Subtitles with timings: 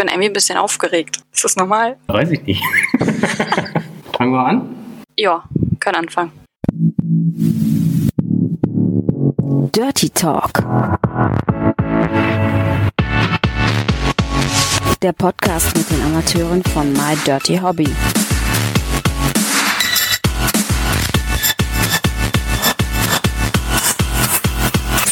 [0.00, 1.18] bin irgendwie ein bisschen aufgeregt.
[1.30, 1.98] Ist das normal?
[2.06, 2.64] Weiß ich nicht.
[4.16, 5.02] Fangen wir an?
[5.18, 5.44] Ja,
[5.78, 6.32] können anfangen.
[9.74, 10.64] Dirty Talk.
[15.02, 17.88] Der Podcast mit den Amateuren von My Dirty Hobby.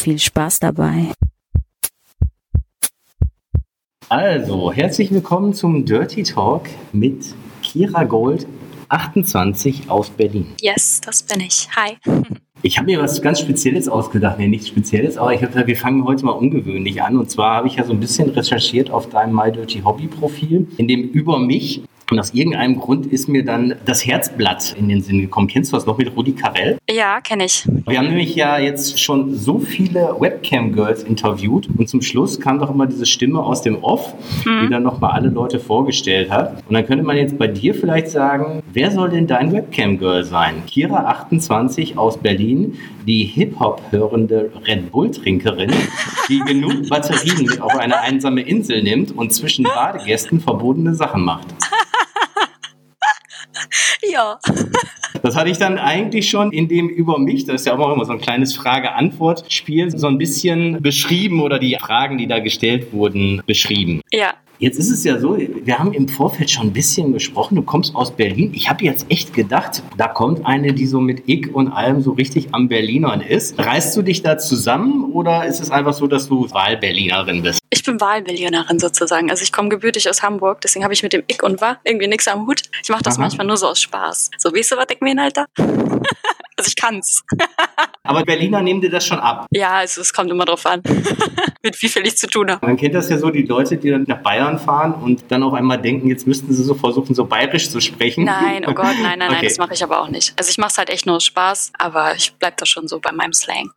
[0.01, 1.11] Viel Spaß dabei.
[4.11, 8.47] Also, herzlich willkommen zum Dirty Talk mit Kira Gold,
[8.87, 10.47] 28 aus Berlin.
[10.59, 11.69] Yes, das bin ich.
[11.75, 11.97] Hi.
[12.61, 14.37] Ich habe mir was ganz Spezielles ausgedacht.
[14.37, 17.15] Nee, nichts Spezielles, aber ich habe gesagt, wir fangen heute mal ungewöhnlich an.
[17.15, 20.67] Und zwar habe ich ja so ein bisschen recherchiert auf deinem My Dirty Hobby Profil,
[20.75, 25.01] in dem über mich und aus irgendeinem Grund ist mir dann das Herzblatt in den
[25.01, 25.47] Sinn gekommen.
[25.47, 26.77] Kennst du das noch mit Rudi Carell?
[26.89, 27.67] Ja, kenne ich.
[27.87, 32.69] Wir haben nämlich ja jetzt schon so viele Webcam-Girls interviewt und zum Schluss kam doch
[32.69, 34.13] immer diese Stimme aus dem Off,
[34.45, 34.61] mhm.
[34.63, 36.63] die dann nochmal alle Leute vorgestellt hat.
[36.67, 40.63] Und dann könnte man jetzt bei dir vielleicht sagen, wer soll denn dein Webcam-Girl sein?
[40.67, 45.71] Kira 28 aus Berlin, die Hip-Hop hörende Red Bull-Trinkerin,
[46.27, 51.47] die genug Batterien mit auf eine einsame Insel nimmt und zwischen Badegästen verbotene Sachen macht.
[54.03, 54.39] Ja.
[55.21, 58.05] Das hatte ich dann eigentlich schon in dem über mich, das ist ja auch immer
[58.05, 63.41] so ein kleines Frage-Antwort-Spiel, so ein bisschen beschrieben oder die Fragen, die da gestellt wurden,
[63.45, 64.01] beschrieben.
[64.11, 64.33] Ja.
[64.59, 67.95] Jetzt ist es ja so, wir haben im Vorfeld schon ein bisschen gesprochen, du kommst
[67.95, 68.51] aus Berlin.
[68.53, 72.11] Ich habe jetzt echt gedacht, da kommt eine, die so mit Ich und allem so
[72.11, 73.57] richtig am Berlinern ist.
[73.57, 77.59] Reißt du dich da zusammen oder ist es einfach so, dass du Wahlberlinerin bist?
[77.69, 79.29] Ich bin Wahlberlinerin sozusagen.
[79.29, 82.07] Also ich komme gebürtig aus Hamburg, deswegen habe ich mit dem Ich und War irgendwie
[82.07, 82.63] nichts am Hut.
[82.83, 83.21] Ich mache das Aha.
[83.21, 84.31] manchmal nur so aus Spaß.
[84.39, 85.45] So, weißt du, was ich mir Alter?
[86.59, 87.23] also ich kann's.
[88.03, 89.45] Aber Berliner nehmen dir das schon ab?
[89.51, 90.81] Ja, also es kommt immer drauf an,
[91.63, 92.65] mit wie viel ich zu tun habe.
[92.65, 95.53] Man kennt das ja so, die Leute, die dann nach Bayern fahren und dann auf
[95.53, 98.25] einmal denken, jetzt müssten sie so versuchen, so bayerisch zu sprechen.
[98.25, 99.33] Nein, oh Gott, nein, nein, okay.
[99.33, 100.33] nein, das mache ich aber auch nicht.
[100.37, 103.11] Also ich mache es halt echt nur Spaß, aber ich bleibe da schon so bei
[103.11, 103.71] meinem Slang.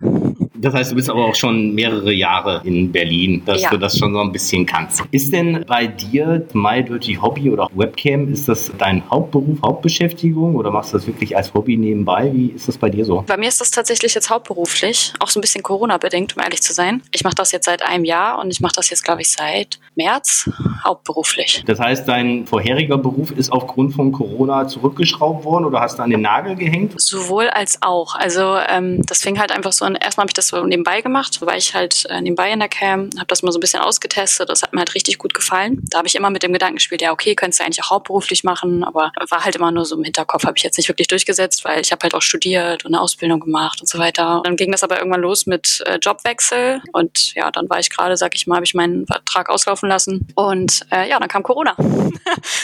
[0.54, 3.70] Das heißt, du bist aber auch schon mehrere Jahre in Berlin, dass ja.
[3.70, 5.02] du das schon so ein bisschen kannst.
[5.10, 10.70] Ist denn bei dir My Dirty Hobby oder Webcam, ist das dein Hauptberuf, Hauptbeschäftigung oder
[10.70, 12.30] machst du das wirklich als Hobby nebenbei?
[12.32, 13.24] Wie ist das bei dir so?
[13.26, 16.72] Bei mir ist das tatsächlich jetzt hauptberuflich, auch so ein bisschen Corona-bedingt, um ehrlich zu
[16.72, 17.02] sein.
[17.12, 19.78] Ich mache das jetzt seit einem Jahr und ich mache das jetzt, glaube ich, seit
[19.94, 20.50] März
[20.84, 21.62] hauptberuflich.
[21.66, 26.10] Das heißt, dein vorheriger Beruf ist aufgrund von Corona zurückgeschraubt worden oder hast du an
[26.10, 26.94] den Nagel gehängt?
[27.00, 28.14] Sowohl als auch.
[28.14, 31.34] Also ähm, das fing halt einfach so an, erstmal habe ich das so nebenbei gemacht,
[31.34, 33.80] so war ich halt äh, nebenbei in der Cam, habe das mal so ein bisschen
[33.80, 35.80] ausgetestet, das hat mir halt richtig gut gefallen.
[35.90, 38.44] Da habe ich immer mit dem Gedanken gespielt, ja okay, könntest du eigentlich auch hauptberuflich
[38.44, 41.64] machen, aber war halt immer nur so im Hinterkopf, habe ich jetzt nicht wirklich durchgesetzt,
[41.64, 44.42] weil ich habe halt auch studiert und eine Ausbildung gemacht und so weiter.
[44.44, 48.16] Dann ging das aber irgendwann los mit äh, Jobwechsel und ja, dann war ich gerade,
[48.16, 51.74] sag ich mal, habe ich meinen Vertrag auslaufen lassen und äh, ja, dann kam Corona.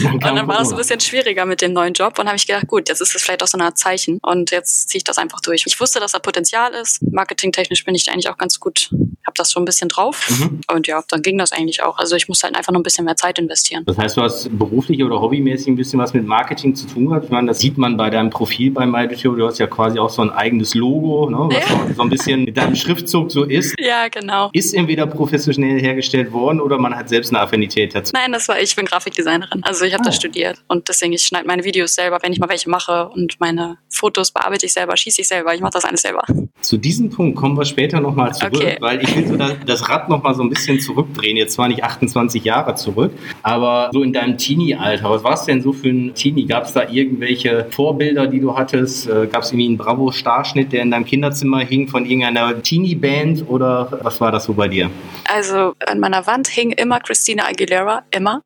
[0.01, 2.37] Dann kam und dann war es ein bisschen schwieriger mit dem neuen Job und habe
[2.37, 4.99] ich gedacht, gut, jetzt ist es vielleicht auch so eine Art Zeichen und jetzt ziehe
[4.99, 5.65] ich das einfach durch.
[5.67, 7.03] Ich wusste, dass da Potenzial ist.
[7.03, 10.29] Marketingtechnisch bin ich da eigentlich auch ganz gut, habe das schon ein bisschen drauf.
[10.31, 10.61] Mhm.
[10.75, 11.99] Und ja, dann ging das eigentlich auch.
[11.99, 13.85] Also ich musste halt einfach noch ein bisschen mehr Zeit investieren.
[13.87, 17.27] Das heißt, du hast beruflich oder hobbymäßig ein bisschen was mit Marketing zu tun gehabt.
[17.27, 19.35] Ich meine, das sieht man bei deinem Profil bei MyDetio.
[19.35, 21.95] Du hast ja quasi auch so ein eigenes Logo, ne, was ja.
[21.95, 23.75] so ein bisschen mit deinem Schriftzug so ist.
[23.79, 24.51] Ja, genau.
[24.53, 28.13] Ist entweder professionell hergestellt worden oder man hat selbst eine Affinität dazu?
[28.15, 28.69] Nein, das war ich.
[28.69, 29.63] Ich bin Grafikdesignerin.
[29.63, 30.07] Also ich habe oh.
[30.07, 30.63] das studiert.
[30.69, 33.09] Und deswegen, ich schneide meine Videos selber, wenn ich mal welche mache.
[33.09, 35.55] Und meine Fotos bearbeite ich selber, schieße ich selber.
[35.55, 36.23] Ich mache das alles selber.
[36.61, 38.77] Zu diesem Punkt kommen wir später nochmal zurück, okay.
[38.81, 41.37] weil ich will so das Rad nochmal so ein bisschen zurückdrehen.
[41.37, 45.11] Jetzt zwar nicht 28 Jahre zurück, aber so in deinem Teenie-Alter.
[45.11, 46.47] Was war es denn so für ein Teenie?
[46.47, 49.09] Gab es da irgendwelche Vorbilder, die du hattest?
[49.09, 53.99] Äh, Gab es irgendwie einen Bravo-Starschnitt, der in deinem Kinderzimmer hing von irgendeiner Teenie-Band oder
[54.03, 54.91] was war das so bei dir?
[55.25, 58.43] Also an meiner Wand hing immer Christina Aguilera, immer.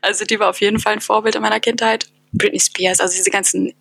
[0.00, 2.06] Also die war auf jeden Fall ein Vorbild in meiner Kindheit.
[2.32, 3.72] Britney Spears, also diese ganzen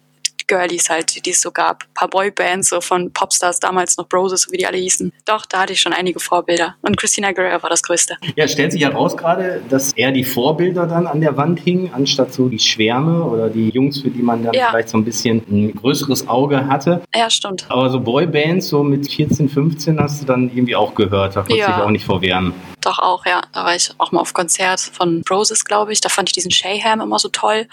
[0.48, 1.84] Girlies halt, die es so gab.
[1.84, 5.14] Ein paar Boybands so von Popstars, damals noch Broses, wie die alle hießen.
[5.26, 6.76] Doch, da hatte ich schon einige Vorbilder.
[6.82, 8.18] Und Christina Aguilera war das Größte.
[8.36, 12.34] Ja, stellt sich heraus gerade, dass eher die Vorbilder dann an der Wand hingen, anstatt
[12.34, 14.70] so die Schwärme oder die Jungs, für die man dann ja.
[14.70, 17.02] vielleicht so ein bisschen ein größeres Auge hatte.
[17.16, 17.66] Ja, stimmt.
[17.70, 21.36] Aber so Boybands, so mit 14, 15 hast du dann irgendwie auch gehört.
[21.36, 21.78] Da konntest du ja.
[21.78, 22.54] dich auch nicht vorwehren.
[22.88, 23.42] Doch auch, ja.
[23.52, 26.00] Da war ich auch mal auf Konzert von Roses, glaube ich.
[26.00, 27.68] Da fand ich diesen Shayham immer so toll.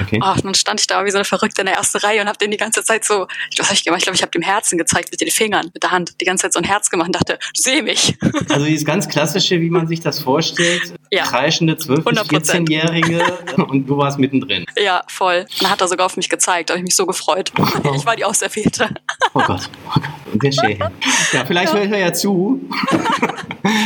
[0.00, 0.20] Okay.
[0.22, 2.28] Oh, und dann stand ich da wie so eine Verrückte in der ersten Reihe und
[2.28, 3.26] habe den die ganze Zeit so,
[3.58, 3.98] was habe ich gemacht?
[3.98, 6.42] Ich glaube, ich habe dem Herzen gezeigt mit den Fingern, mit der Hand, die ganze
[6.42, 8.16] Zeit so ein Herz gemacht und dachte, seh mich.
[8.48, 11.24] Also dieses ganz klassische, wie man sich das vorstellt, ja.
[11.24, 13.22] kreischende 12- bis 14-Jährige
[13.68, 14.64] und du warst mittendrin.
[14.76, 15.46] Ja, voll.
[15.52, 17.52] Und dann hat er sogar auf mich gezeigt, da habe ich mich so gefreut.
[17.94, 18.88] Ich war die Auserwählte.
[19.34, 20.02] Oh Gott, oh Gott.
[20.32, 20.92] Und der Shayham.
[21.32, 21.78] Ja, vielleicht ja.
[21.80, 22.60] hört er ja zu.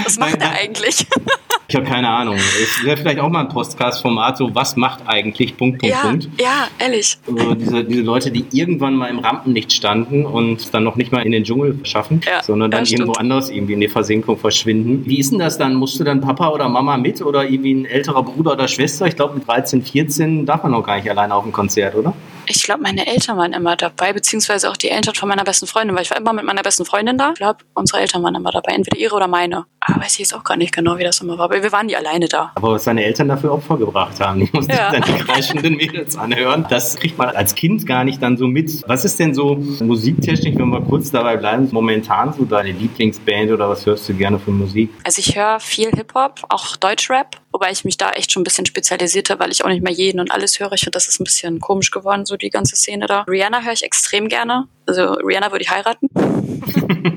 [0.05, 0.74] Was macht er eigentlich?
[1.67, 2.37] Ich habe keine Ahnung.
[2.37, 6.29] Es wäre vielleicht auch mal ein Podcast-Format, so was macht eigentlich Punkt, Punkt, ja, Punkt.
[6.39, 7.17] Ja, ehrlich.
[7.27, 11.25] So diese, diese Leute, die irgendwann mal im Rampenlicht standen und dann noch nicht mal
[11.25, 15.05] in den Dschungel schaffen, Ja, sondern dann irgendwo anders irgendwie in die Versenkung verschwinden.
[15.07, 15.75] Wie ist denn das dann?
[15.75, 19.07] Musst du dann Papa oder Mama mit oder irgendwie ein älterer Bruder oder Schwester?
[19.07, 22.15] Ich glaube, mit 13, 14 darf man noch gar nicht alleine auf ein Konzert, oder?
[22.47, 25.95] Ich glaube, meine Eltern waren immer dabei, beziehungsweise auch die Eltern von meiner besten Freundin,
[25.97, 27.31] weil ich war immer mit meiner besten Freundin da.
[27.31, 29.65] Ich glaube, unsere Eltern waren immer dabei, entweder ihre oder meine.
[29.81, 31.47] Aber weiß ich jetzt auch gar nicht genau, wie das immer war.
[31.47, 32.53] Aber wir waren nie alleine da.
[32.55, 34.91] Aber was seine Eltern dafür Opfer gebracht haben, die mussten Ja.
[34.91, 36.67] sich dann die kreischenden Mädels anhören.
[36.71, 38.83] Das kriegt man als Kind gar nicht dann so mit.
[38.87, 43.69] Was ist denn so musiktechnisch, wenn wir kurz dabei bleiben, momentan so deine Lieblingsband oder
[43.69, 44.91] was hörst du gerne für Musik?
[45.05, 48.67] Also ich höre viel Hip-Hop, auch Deutschrap, wobei ich mich da echt schon ein bisschen
[48.67, 50.73] spezialisiert habe, weil ich auch nicht mehr jeden und alles höre.
[50.73, 53.23] Ich finde, das ist ein bisschen komisch geworden, so die ganze Szene da.
[53.23, 54.67] Rihanna höre ich extrem gerne.
[54.87, 56.09] Also Rihanna würde ich heiraten.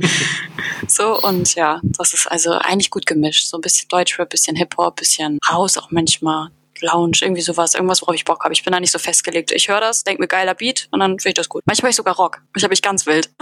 [0.87, 3.47] so, und ja, das ist also eigentlich gut gemischt.
[3.47, 6.49] So ein bisschen Deutschrap, bisschen Hip-Hop, bisschen House auch manchmal.
[6.81, 8.53] Lounge, irgendwie sowas, irgendwas, worauf ich Bock habe.
[8.53, 9.51] Ich bin da nicht so festgelegt.
[9.51, 11.63] Ich höre das, denke mir geiler Beat und dann finde ich das gut.
[11.65, 12.43] Manchmal ich sogar Rock.
[12.55, 13.31] Ich habe ich ganz wild.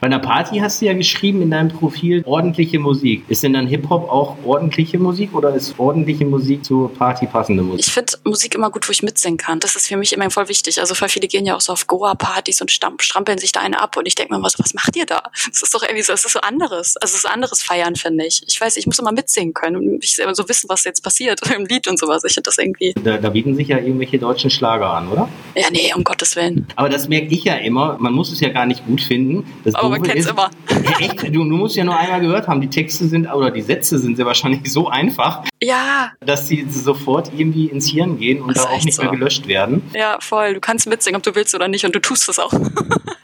[0.00, 3.22] Bei einer Party hast du ja geschrieben in deinem Profil ordentliche Musik.
[3.28, 7.86] Ist denn dann Hip-Hop auch ordentliche Musik oder ist ordentliche Musik zur Party passende Musik?
[7.86, 9.60] Ich finde Musik immer gut, wo ich mitsingen kann.
[9.60, 10.80] Das ist für mich immer voll wichtig.
[10.80, 13.98] Also voll viele gehen ja auch so auf Goa-Partys und strampeln sich da einen ab
[13.98, 15.22] und ich denke mir immer so, was macht ihr da?
[15.50, 16.96] Das ist doch irgendwie so, es ist so anderes.
[16.96, 18.42] Also es ist anderes Feiern, finde ich.
[18.46, 21.66] Ich weiß, ich muss immer mitsingen können und ich so wissen, was jetzt passiert im
[21.66, 22.24] Lied und sowas.
[22.24, 25.28] Ich finde das irgendwie, Da, da bieten sich ja irgendwelche deutschen Schlager an, oder?
[25.54, 26.66] ja nee, um Gottes Willen.
[26.76, 27.98] Aber das merke ich ja immer.
[28.00, 29.44] Man muss es ja gar nicht gut finden.
[29.64, 30.50] Das Aber man kennt's ist- immer.
[31.00, 32.60] Echt, du, du musst ja nur einmal gehört haben.
[32.60, 37.30] Die Texte sind, oder die Sätze sind sehr wahrscheinlich so einfach, Ja, dass sie sofort
[37.36, 39.10] irgendwie ins Hirn gehen und Das da auch nicht mehr so.
[39.12, 39.82] gelöscht werden.
[39.94, 40.54] ja, voll.
[40.54, 42.52] Du kannst mitsingen, ob du willst oder nicht und du tust es auch.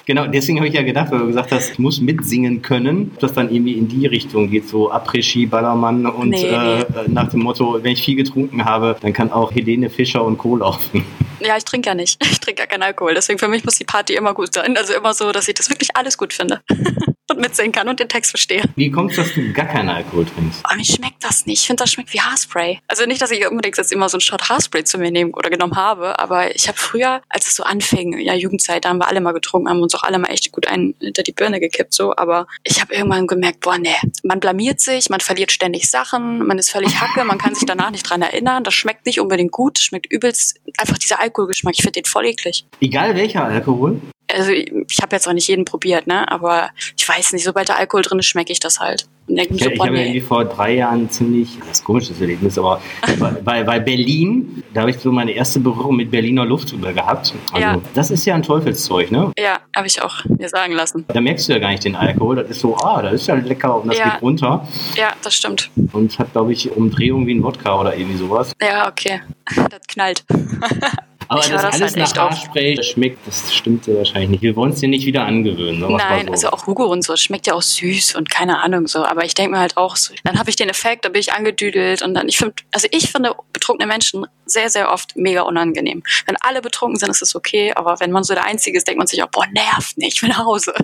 [0.09, 3.19] Genau, deswegen habe ich ja gedacht, weil du gesagt hast, ich muss mitsingen können, ob
[3.19, 6.85] das dann irgendwie in die Richtung geht, so Après-Ski, Ballermann und Nee, äh, nee.
[7.09, 10.55] nach dem Motto, wenn ich viel getrunken habe, dann kann auch Helene Fischer und Co.
[10.59, 11.05] laufen.
[11.41, 12.25] Ja, ich trinke ja nicht.
[12.31, 13.15] Ich trinke ja keinen Alkohol.
[13.15, 14.77] Deswegen für mich muss die Party immer gut sein.
[14.77, 16.56] Also immer so, dass ich das wirklich alles gut finde.
[17.31, 18.62] und mitsingen kann und den Text verstehe.
[18.76, 20.61] Wie kommt es, dass du gar keinen Alkohol trinkst?
[20.64, 21.61] Aber mir schmeckt das nicht.
[21.61, 22.79] Ich finde, das schmeckt wie Haarspray.
[22.87, 25.50] Also nicht, dass ich unbedingt jetzt immer so einen Shot Haarspray zu mir nehmen oder
[25.50, 29.08] genommen habe, aber ich habe früher, als es so anfing, ja, Jugendzeit, da haben wir
[29.08, 31.93] alle mal getrunken, haben uns auch alle mal echt gut einen hinter die Birne gekippt,
[31.93, 32.14] so.
[32.17, 36.58] Aber ich habe irgendwann gemerkt, boah, nee, man blamiert sich, man verliert ständig Sachen, man
[36.58, 39.79] ist völlig hacke, man kann sich danach nicht dran erinnern, das schmeckt nicht unbedingt gut,
[39.79, 42.67] schmeckt übelst, einfach dieser Alkoholgeschmack, ich finde den voll eklig.
[42.81, 44.00] Egal welcher Alkohol?
[44.34, 47.69] Also ich, ich habe jetzt auch nicht jeden probiert, ne, aber ich weiß nicht, sobald
[47.69, 49.06] da Alkohol drin ist, schmecke ich das halt.
[49.28, 50.02] Und denke Ich, so, ich habe nee.
[50.05, 52.81] irgendwie vor drei Jahren ziemlich, das ist ein komisches Erlebnis, aber
[53.19, 56.93] bei, bei, bei Berlin, da habe ich so meine erste Berührung mit Berliner Luft drüber
[56.93, 57.34] gehabt.
[57.52, 57.81] Also Ja.
[57.94, 59.32] das ist ja ein Teufelszeug, ne?
[59.38, 61.05] Ja, habe ich auch mir sagen lassen.
[61.08, 62.37] Da merkst du ja gar nicht den Alkohol.
[62.37, 64.11] Das ist so, ah, das ist ja lecker und das Ja.
[64.11, 64.67] geht runter.
[64.96, 65.70] Ja, das stimmt.
[65.93, 68.52] Und hat, glaube ich, Umdrehung wie ein Wodka oder irgendwie sowas.
[68.61, 69.20] Ja, okay.
[69.70, 70.25] Das knallt.
[71.28, 72.31] Aber Ich das das alles halt nach.
[72.31, 74.43] Haarspray schmeckt, das stimmt ja wahrscheinlich nicht.
[74.43, 75.81] Wir wollen es dir nicht wieder angewöhnen.
[75.96, 76.32] Nein, so.
[76.32, 79.05] also auch Hugo und so, schmeckt ja auch süß und keine Ahnung so.
[79.05, 81.32] Aber ich denke mir halt auch so, dann habe ich den Effekt, da bin ich
[81.32, 86.02] angedüdelt und dann, ich finde, also ich finde betrunkene Menschen sehr, sehr oft mega unangenehm.
[86.26, 88.99] Wenn alle betrunken sind, ist es okay, aber wenn man so der Einzige ist, denkt
[88.99, 90.75] man sich auch, boah, nervt nicht, ich will nach Hause.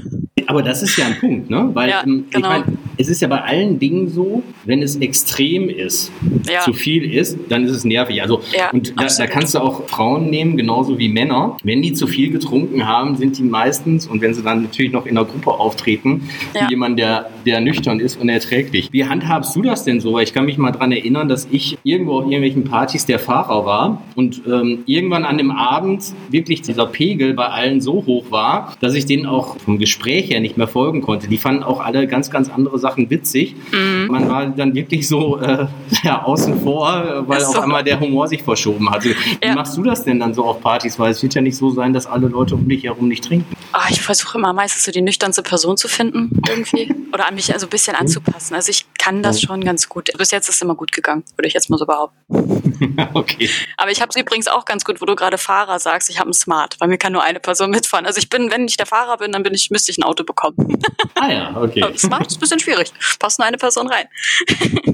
[0.47, 1.71] Aber das ist ja ein Punkt, ne?
[1.75, 2.47] Weil Ja, ähm, genau.
[2.47, 2.65] ich meine,
[2.99, 6.11] es ist ja bei allen Dingen so, wenn es extrem ist,
[6.51, 6.61] Ja.
[6.61, 8.21] zu viel ist, dann ist es nervig.
[8.23, 11.57] Also Ja, und da, da kannst du auch Frauen nehmen, genauso wie Männer.
[11.65, 15.07] Wenn die zu viel getrunken haben, sind die meistens und wenn sie dann natürlich noch
[15.07, 16.29] in einer Gruppe auftreten,
[16.69, 18.89] jemand, der, der nüchtern ist, unerträglich.
[18.93, 20.15] Wie handhabst du das denn so?
[20.15, 23.65] Weil Ich kann mich mal dran erinnern, dass ich irgendwo auf irgendwelchen Partys der Fahrer
[23.65, 28.77] war und ähm, irgendwann an dem Abend wirklich dieser Pegel bei allen so hoch war,
[28.81, 31.29] dass ich denen auch vom Gespräch her nicht mehr folgen konnte.
[31.29, 33.55] Die fanden auch alle ganz, ganz andere Sachen witzig.
[33.71, 34.07] Mhm.
[34.09, 35.67] Man war dann wirklich so äh,
[36.03, 37.61] ja, außen vor, äh, weil auf so.
[37.61, 39.11] einmal der Humor sich verschoben hatte.
[39.11, 39.55] Wie Ja.
[39.55, 40.99] machst du das denn dann so auf Partys?
[40.99, 43.55] Weil es wird ja nicht so sein, dass alle Leute um dich herum nicht trinken.
[43.73, 46.95] Ah, ich versuche immer meistens so die nüchternste Person zu finden, irgendwie.
[47.13, 48.55] Oder an mich also ein bisschen anzupassen.
[48.55, 50.11] Also ich kann das schon ganz gut.
[50.17, 52.17] Bis jetzt ist es immer gut gegangen, würde ich jetzt mal so behaupten.
[53.15, 53.49] okay.
[53.77, 56.29] Aber ich habe es übrigens auch ganz gut, wo du gerade Fahrer sagst, ich habe
[56.29, 58.07] einen Smart, weil mir kann nur eine Person mitfahren.
[58.07, 60.22] Also ich bin, wenn ich der Fahrer bin, dann bin ich, müsste ich ein Auto
[60.25, 60.79] bekommen.
[61.15, 61.83] Ah ja, okay.
[61.83, 62.93] Aber Smart ist ein bisschen schwierig.
[63.19, 64.07] Passt nur eine Person rein.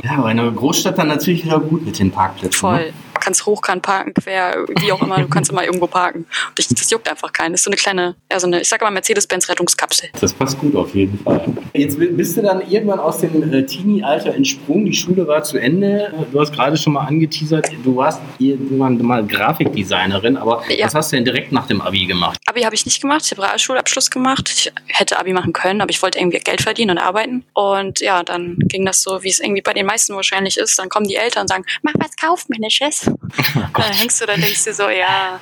[0.02, 2.58] Ja, aber in einer Großstadt dann natürlich wieder gut mit den Parkplätzen.
[2.58, 2.86] Voll.
[2.86, 2.92] Ne?
[3.28, 6.24] Kannst hochkant parken, quer, wie auch immer, du kannst immer irgendwo parken.
[6.54, 7.52] Das, das juckt einfach keinen.
[7.52, 10.08] Das ist so eine kleine, ja, so eine, ich sage mal Mercedes-Benz-Rettungskapsel.
[10.18, 11.44] Das passt gut auf jeden Fall.
[11.74, 16.10] Jetzt bist du dann irgendwann aus dem äh, Teenie-Alter entsprungen, die Schule war zu Ende.
[16.32, 20.86] Du hast gerade schon mal angeteasert, du warst irgendwann mal Grafikdesignerin, aber ja.
[20.86, 22.40] was hast du denn direkt nach dem Abi gemacht?
[22.46, 24.48] Abi habe ich nicht gemacht, ich habe Realschulabschluss gemacht.
[24.48, 27.44] Ich hätte Abi machen können, aber ich wollte irgendwie Geld verdienen und arbeiten.
[27.52, 30.78] Und ja, dann ging das so, wie es irgendwie bei den meisten wahrscheinlich ist.
[30.78, 33.10] Dann kommen die Eltern und sagen, mach was Kaufmännisches.
[33.74, 35.40] Oh dann hängst du da, denkst du so, ja,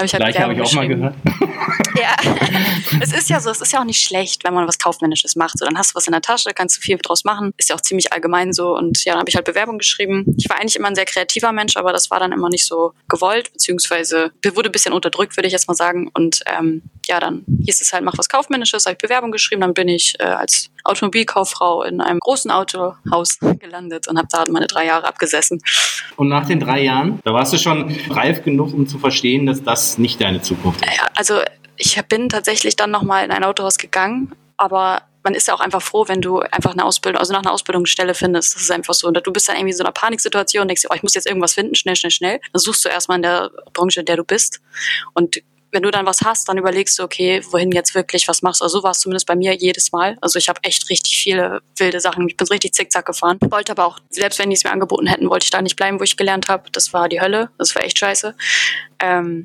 [0.00, 1.14] habe ich halt habe ich auch mal gehört.
[1.96, 2.16] ja,
[3.00, 5.58] es ist ja so, es ist ja auch nicht schlecht, wenn man was Kaufmännisches macht.
[5.58, 7.52] So, dann hast du was in der Tasche, kannst du viel draus machen.
[7.58, 8.74] Ist ja auch ziemlich allgemein so.
[8.76, 10.24] Und ja, dann habe ich halt Bewerbung geschrieben.
[10.38, 12.92] Ich war eigentlich immer ein sehr kreativer Mensch, aber das war dann immer nicht so
[13.08, 16.10] gewollt, beziehungsweise wurde ein bisschen unterdrückt, würde ich jetzt mal sagen.
[16.14, 19.60] Und ähm, ja, dann hieß es halt, mach was Kaufmännisches, habe ich Bewerbung geschrieben.
[19.60, 24.66] Dann bin ich äh, als Automobilkauffrau in einem großen Autohaus gelandet und habe da meine
[24.66, 25.62] drei Jahre abgesessen.
[26.16, 29.62] Und nach den drei Jahren, da warst du schon reif genug, um zu verstehen, dass
[29.62, 31.00] das nicht deine Zukunft ist.
[31.14, 31.40] Also
[31.76, 35.82] ich bin tatsächlich dann nochmal in ein Autohaus gegangen, aber man ist ja auch einfach
[35.82, 38.54] froh, wenn du einfach eine Ausbildung, also nach einer Ausbildungsstelle findest.
[38.54, 39.06] Das ist einfach so.
[39.06, 41.26] Und du bist dann irgendwie in so einer Paniksituation und denkst oh, ich muss jetzt
[41.26, 42.40] irgendwas finden, schnell, schnell, schnell.
[42.52, 44.60] Dann suchst du erstmal in der Branche, in der du bist.
[45.12, 45.42] Und
[45.72, 48.64] wenn du dann was hast, dann überlegst du, okay, wohin jetzt wirklich, was machst du.
[48.64, 50.16] Also so war es zumindest bei mir jedes Mal.
[50.20, 52.28] Also ich habe echt richtig viele wilde Sachen.
[52.28, 53.38] Ich bin so richtig zickzack gefahren.
[53.50, 56.00] Wollte aber auch, selbst wenn die es mir angeboten hätten, wollte ich da nicht bleiben,
[56.00, 56.70] wo ich gelernt habe.
[56.72, 57.50] Das war die Hölle.
[57.58, 58.34] Das war echt scheiße.
[59.00, 59.44] Ähm,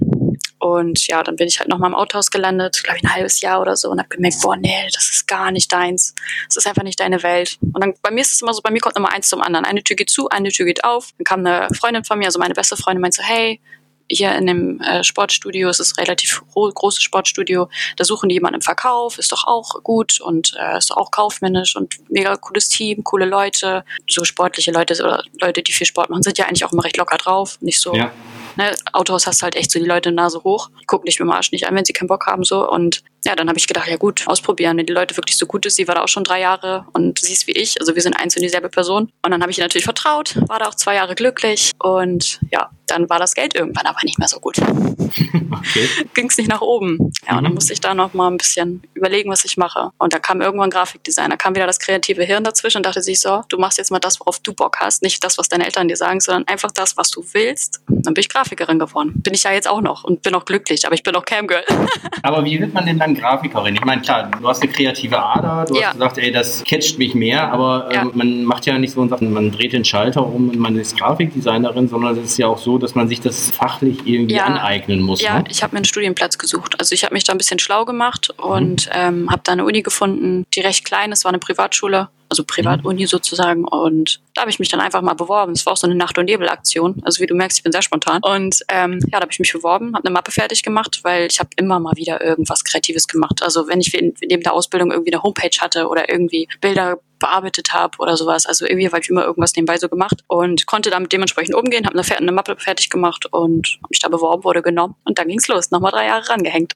[0.60, 3.62] und ja, dann bin ich halt nochmal im Autohaus gelandet, glaube ich ein halbes Jahr
[3.62, 6.16] oder so und habe gemerkt, boah, nee, das ist gar nicht deins.
[6.48, 7.58] Das ist einfach nicht deine Welt.
[7.62, 9.66] Und dann bei mir ist es immer so, bei mir kommt immer eins zum anderen.
[9.66, 11.10] Eine Tür geht zu, eine Tür geht auf.
[11.18, 13.62] Dann kam eine Freundin von mir, also meine beste Freundin, meinte so, hey,
[14.10, 18.56] hier in dem äh, Sportstudio, es ist ein relativ großes Sportstudio, da suchen die jemanden
[18.56, 22.70] im Verkauf, ist doch auch gut und äh, ist doch auch kaufmännisch und mega cooles
[22.70, 26.66] Team, coole Leute, so sportliche Leute oder Leute, die viel Sport machen, sind ja eigentlich
[26.66, 27.96] auch immer recht locker drauf, nicht so.
[27.96, 28.12] Ja.
[28.58, 31.52] Ne, Autohaus hast halt echt so die Leute Nase hoch, gucken dich mit dem Arsch
[31.52, 32.70] nicht an, wenn sie keinen Bock haben so.
[32.70, 35.66] Und ja, dann habe ich gedacht, ja gut, ausprobieren, wenn die Leute wirklich so gut
[35.66, 35.76] ist.
[35.76, 38.16] Sie war da auch schon drei Jahre und sie ist wie ich, also wir sind
[38.16, 39.12] eins und dieselbe Person.
[39.24, 42.70] Und dann habe ich ihr natürlich vertraut, war da auch zwei Jahre glücklich und ja,
[42.88, 44.58] dann war das Geld irgendwann aber nicht mehr so gut.
[44.60, 45.90] Okay.
[46.14, 47.12] Ging es nicht nach oben.
[47.28, 47.56] Ja, und dann mhm.
[47.56, 49.90] musste ich da noch mal ein bisschen überlegen, was ich mache.
[49.98, 53.22] Und da kam irgendwann Grafikdesign, da kam wieder das kreative Hirn dazwischen und dachte sich
[53.22, 55.88] so, du machst jetzt mal das, worauf du Bock hast, nicht das, was deine Eltern
[55.88, 57.82] dir sagen, sondern einfach das, was du willst.
[57.88, 59.14] Dann bin ich Grafikerin geworden.
[59.16, 61.64] Bin ich ja jetzt auch noch und bin auch glücklich, aber ich bin auch Camgirl.
[62.22, 63.76] aber wie wird man denn dann Grafikerin?
[63.76, 65.88] Ich meine, klar, du hast eine kreative Ader, du ja.
[65.88, 68.12] hast gesagt, ey, das catcht mich mehr, aber ähm, ja.
[68.14, 70.98] man macht ja nicht so und sagt, man dreht den Schalter um und man ist
[70.98, 74.46] Grafikdesignerin, sondern es ist ja auch so, dass man sich das fachlich irgendwie ja.
[74.46, 75.22] aneignen muss.
[75.22, 75.46] Ja, ne?
[75.50, 76.76] ich habe mir einen Studienplatz gesucht.
[76.80, 78.92] Also ich habe mich da ein bisschen schlau gemacht und mhm.
[78.94, 83.04] ähm, habe da eine Uni gefunden, die recht klein ist, war eine Privatschule also Privatuni
[83.04, 83.08] mhm.
[83.08, 83.66] sozusagen.
[83.66, 85.54] Und da habe ich mich dann einfach mal beworben.
[85.54, 87.02] Es war auch so eine Nacht- und Nebel-Aktion.
[87.04, 88.22] Also wie du merkst, ich bin sehr spontan.
[88.24, 91.40] Und ähm, ja, da habe ich mich beworben, habe eine Mappe fertig gemacht, weil ich
[91.40, 93.42] habe immer mal wieder irgendwas Kreatives gemacht.
[93.44, 97.98] Also wenn ich neben der Ausbildung irgendwie eine Homepage hatte oder irgendwie Bilder bearbeitet habe
[98.00, 98.46] oder sowas.
[98.46, 101.98] Also irgendwie habe ich immer irgendwas nebenbei so gemacht und konnte damit dementsprechend umgehen, habe
[101.98, 105.48] eine, eine Mappe fertig gemacht und habe mich da beworben, wurde genommen und dann ging's
[105.48, 105.72] los.
[105.72, 106.74] Nochmal drei Jahre rangehängt.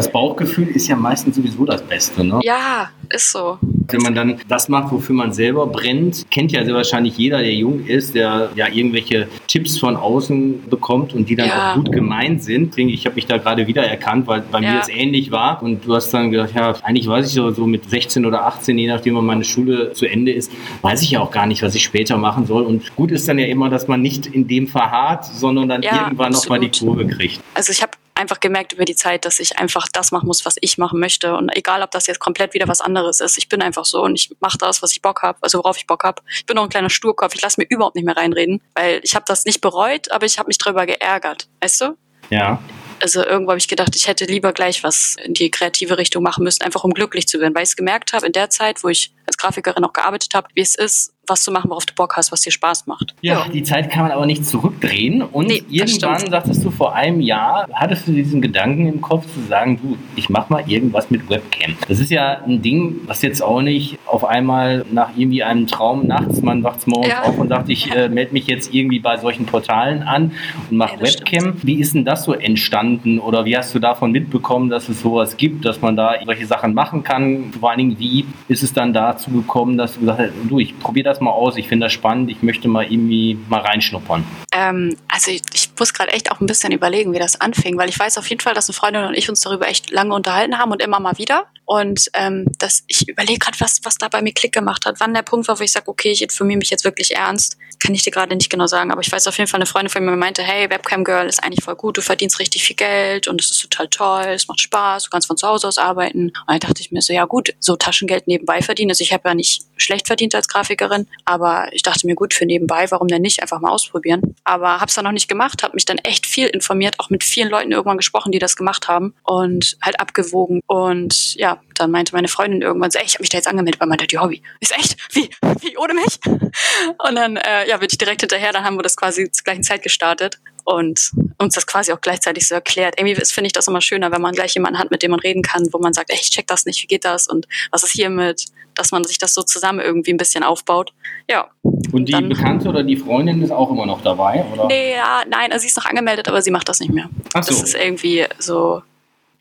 [0.00, 2.40] Das Bauchgefühl ist ja meistens sowieso das Beste, ne?
[2.42, 3.58] Ja, ist so.
[3.60, 7.52] Wenn man dann das macht, wofür man selber brennt, kennt ja sehr wahrscheinlich jeder, der
[7.52, 11.72] jung ist, der ja irgendwelche Tipps von außen bekommt und die dann ja.
[11.72, 12.78] auch gut gemeint sind.
[12.78, 14.72] Ich habe mich da gerade wieder erkannt, weil bei ja.
[14.72, 15.62] mir es ähnlich war.
[15.62, 18.78] Und du hast dann gedacht, ja, eigentlich weiß ich so, so mit 16 oder 18,
[18.78, 21.74] je nachdem, wann meine Schule zu Ende ist, weiß ich ja auch gar nicht, was
[21.74, 22.62] ich später machen soll.
[22.62, 26.04] Und gut ist dann ja immer, dass man nicht in dem verharrt, sondern dann ja,
[26.04, 27.42] irgendwann nochmal die Kurve kriegt.
[27.52, 30.56] Also ich habe einfach gemerkt über die Zeit, dass ich einfach das machen muss, was
[30.60, 31.34] ich machen möchte.
[31.34, 34.14] Und egal, ob das jetzt komplett wieder was anderes ist, ich bin einfach so und
[34.14, 36.22] ich mache das, was ich Bock habe, also worauf ich Bock habe.
[36.32, 39.14] Ich bin auch ein kleiner Sturkopf, ich lasse mir überhaupt nicht mehr reinreden, weil ich
[39.14, 41.96] habe das nicht bereut, aber ich habe mich darüber geärgert, weißt du?
[42.30, 42.62] Ja.
[43.02, 46.44] Also irgendwo habe ich gedacht, ich hätte lieber gleich was in die kreative Richtung machen
[46.44, 48.88] müssen, einfach um glücklich zu werden, weil ich es gemerkt habe in der Zeit, wo
[48.88, 52.16] ich als Grafikerin auch gearbeitet habe, wie es ist, was zu machen, worauf du Bock
[52.16, 53.14] hast, was dir Spaß macht.
[53.22, 53.46] Ja, ja.
[53.52, 55.22] die Zeit kann man aber nicht zurückdrehen.
[55.22, 59.40] Und nee, irgendwann sagtest du vor einem Jahr, hattest du diesen Gedanken im Kopf zu
[59.48, 61.76] sagen, du, ich mach mal irgendwas mit Webcam.
[61.88, 66.06] Das ist ja ein Ding, was jetzt auch nicht auf einmal nach irgendwie einem Traum
[66.06, 67.22] nachts, man wacht morgens ja.
[67.22, 70.32] auf und sagt, ich äh, melde mich jetzt irgendwie bei solchen Portalen an
[70.70, 71.40] und mache ja, Webcam.
[71.40, 71.66] Stimmt.
[71.66, 75.36] Wie ist denn das so entstanden oder wie hast du davon mitbekommen, dass es sowas
[75.36, 77.52] gibt, dass man da solche Sachen machen kann?
[77.58, 80.78] Vor allen Dingen, wie ist es dann dazu gekommen, dass du gesagt hast, du, ich
[80.78, 84.24] probiere das mal aus, ich finde das spannend, ich möchte mal irgendwie mal reinschnuppern?
[84.52, 87.88] Ähm, also ich, ich muss gerade echt auch ein bisschen überlegen, wie das anfing, weil
[87.88, 90.58] ich weiß auf jeden Fall, dass eine Freundin und ich uns darüber echt lange unterhalten
[90.58, 91.46] haben und immer mal wieder.
[91.64, 94.96] Und ähm, das, ich überlege gerade, was, was da bei mir Klick gemacht hat.
[94.98, 97.94] Wann der Punkt war, wo ich sage, okay, ich informiere mich jetzt wirklich ernst, kann
[97.94, 98.90] ich dir gerade nicht genau sagen.
[98.90, 101.42] Aber ich weiß auf jeden Fall, eine Freundin von mir meinte, hey, Webcam Girl ist
[101.42, 104.60] eigentlich voll gut, du verdienst richtig viel Geld und es ist total toll, es macht
[104.60, 106.26] Spaß, du kannst von zu Hause aus arbeiten.
[106.26, 108.90] Und dann dachte ich mir so, ja gut, so Taschengeld nebenbei verdienen.
[108.90, 112.46] Also ich habe ja nicht schlecht verdient als Grafikerin, aber ich dachte mir, gut, für
[112.46, 113.42] nebenbei, warum denn nicht?
[113.42, 114.34] Einfach mal ausprobieren.
[114.44, 117.24] Aber habe es dann noch nicht gemacht, habe mich dann echt viel informiert, auch mit
[117.24, 120.60] vielen Leuten irgendwann gesprochen, die das gemacht haben und halt abgewogen.
[120.66, 123.78] Und ja, dann meinte meine Freundin irgendwann so, ey, ich habe mich da jetzt angemeldet
[123.78, 124.42] bei meiner die Hobby.
[124.60, 124.96] Ist echt?
[125.14, 125.30] Wie?
[125.60, 126.18] Wie ohne mich?
[126.26, 129.62] Und dann äh, ja, bin ich direkt hinterher, dann haben wir das quasi zur gleichen
[129.62, 132.94] Zeit gestartet und uns das quasi auch gleichzeitig so erklärt.
[132.98, 135.42] Irgendwie finde ich das immer schöner, wenn man gleich jemanden hat, mit dem man reden
[135.42, 137.92] kann, wo man sagt, ey, ich check das nicht, wie geht das und was ist
[137.92, 140.92] hiermit, dass man sich das so zusammen irgendwie ein bisschen aufbaut.
[141.28, 141.48] Ja.
[141.62, 144.66] Und die dann, Bekannte oder die Freundin ist auch immer noch dabei, oder?
[144.66, 147.08] Nee, ja, nein, also sie ist noch angemeldet, aber sie macht das nicht mehr.
[147.34, 147.52] Ach so.
[147.52, 148.82] Das ist irgendwie so,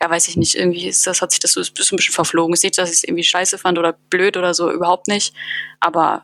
[0.01, 2.53] ja, weiß ich nicht, irgendwie ist das, hat sich das so, ein bisschen verflogen.
[2.53, 5.33] Es nicht, dass ich es irgendwie scheiße fand oder blöd oder so, überhaupt nicht.
[5.81, 6.23] Aber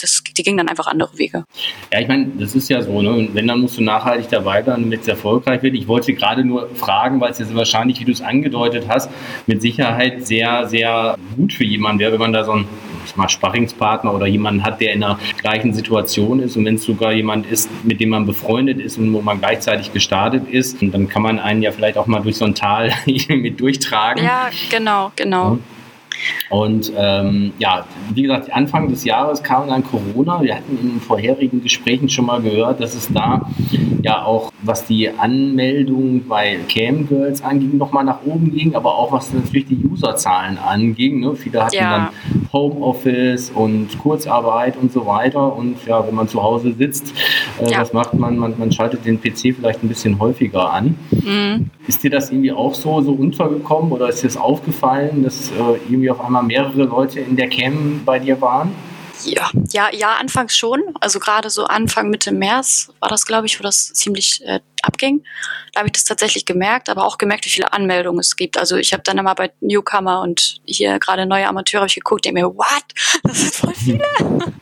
[0.00, 1.44] das, die gingen dann einfach andere Wege.
[1.92, 3.12] Ja, ich meine, das ist ja so, ne?
[3.12, 5.74] Und wenn, dann musst du nachhaltig dabei sein, damit es erfolgreich wird.
[5.74, 9.08] Ich wollte gerade nur fragen, weil es jetzt wahrscheinlich, wie du es angedeutet hast,
[9.46, 12.66] mit Sicherheit sehr, sehr gut für jemanden wäre, wenn man da so ein
[13.06, 16.84] ich mal Sparringspartner oder jemanden hat, der in der gleichen Situation ist und wenn es
[16.84, 21.08] sogar jemand ist, mit dem man befreundet ist und wo man gleichzeitig gestartet ist, dann
[21.08, 22.92] kann man einen ja vielleicht auch mal durch so ein Tal
[23.28, 24.24] mit durchtragen.
[24.24, 25.52] Ja, genau, genau.
[25.52, 25.58] Ja.
[26.50, 30.42] Und ähm, ja, wie gesagt, Anfang des Jahres kam dann Corona.
[30.42, 33.48] Wir hatten in den vorherigen Gesprächen schon mal gehört, dass es da
[34.02, 39.32] ja auch, was die Anmeldung bei Camgirls anging, nochmal nach oben ging, aber auch was
[39.32, 41.20] natürlich die Userzahlen anging.
[41.20, 41.34] Ne?
[41.34, 42.10] Viele hatten ja.
[42.32, 45.56] dann Homeoffice und Kurzarbeit und so weiter.
[45.56, 47.14] Und ja, wenn man zu Hause sitzt,
[47.60, 47.80] äh, ja.
[47.80, 48.36] was macht man?
[48.36, 48.54] man?
[48.58, 50.96] Man schaltet den PC vielleicht ein bisschen häufiger an.
[51.10, 51.70] Mhm.
[51.86, 55.54] Ist dir das irgendwie auch so, so untergekommen oder ist dir das aufgefallen, dass äh,
[55.88, 58.72] irgendwie auf einmal mehrere Leute in der Cam bei dir waren?
[59.24, 60.82] Ja, ja, ja, anfangs schon.
[61.00, 65.24] Also gerade so Anfang Mitte März war das, glaube ich, wo das ziemlich äh, abging.
[65.72, 68.58] Da habe ich das tatsächlich gemerkt, aber auch gemerkt, wie viele Anmeldungen es gibt.
[68.58, 72.24] Also ich habe dann immer bei Newcomer und hier gerade neue Amateure habe ich geguckt,
[72.24, 72.84] die mir, what?
[73.22, 74.04] Das sind voll viele.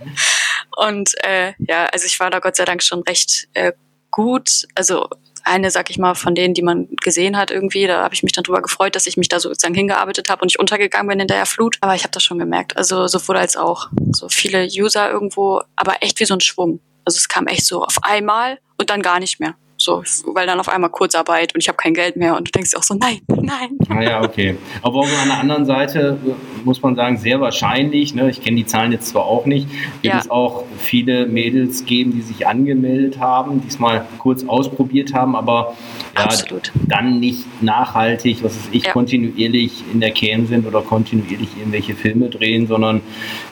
[0.77, 3.73] und äh, ja, also ich war da Gott sei Dank schon recht äh,
[4.11, 4.67] gut.
[4.75, 5.09] Also
[5.45, 7.87] eine, sag ich mal, von denen, die man gesehen hat irgendwie.
[7.87, 10.47] Da habe ich mich dann drüber gefreut, dass ich mich da sozusagen hingearbeitet habe und
[10.47, 11.77] nicht untergegangen bin in der Flut.
[11.81, 12.77] Aber ich habe das schon gemerkt.
[12.77, 13.89] Also sowohl als auch.
[14.13, 16.81] So viele User irgendwo, aber echt wie so ein Schwung.
[17.05, 19.55] Also es kam echt so auf einmal und dann gar nicht mehr.
[19.83, 22.75] So, weil dann auf einmal Kurzarbeit und ich habe kein Geld mehr und du denkst
[22.77, 23.79] auch so, nein, nein.
[23.89, 24.57] Ah ja, okay.
[24.83, 28.57] Aber auch an der anderen Seite äh, muss man sagen, sehr wahrscheinlich, ne, ich kenne
[28.57, 29.69] die Zahlen jetzt zwar auch nicht,
[30.03, 30.21] wird ja.
[30.21, 35.75] es auch viele Mädels geben, die sich angemeldet haben, diesmal kurz ausprobiert haben, aber
[36.17, 36.29] ja,
[36.75, 38.93] dann nicht nachhaltig, was ist ich, ja.
[38.93, 43.01] kontinuierlich in der Cam sind oder kontinuierlich irgendwelche Filme drehen, sondern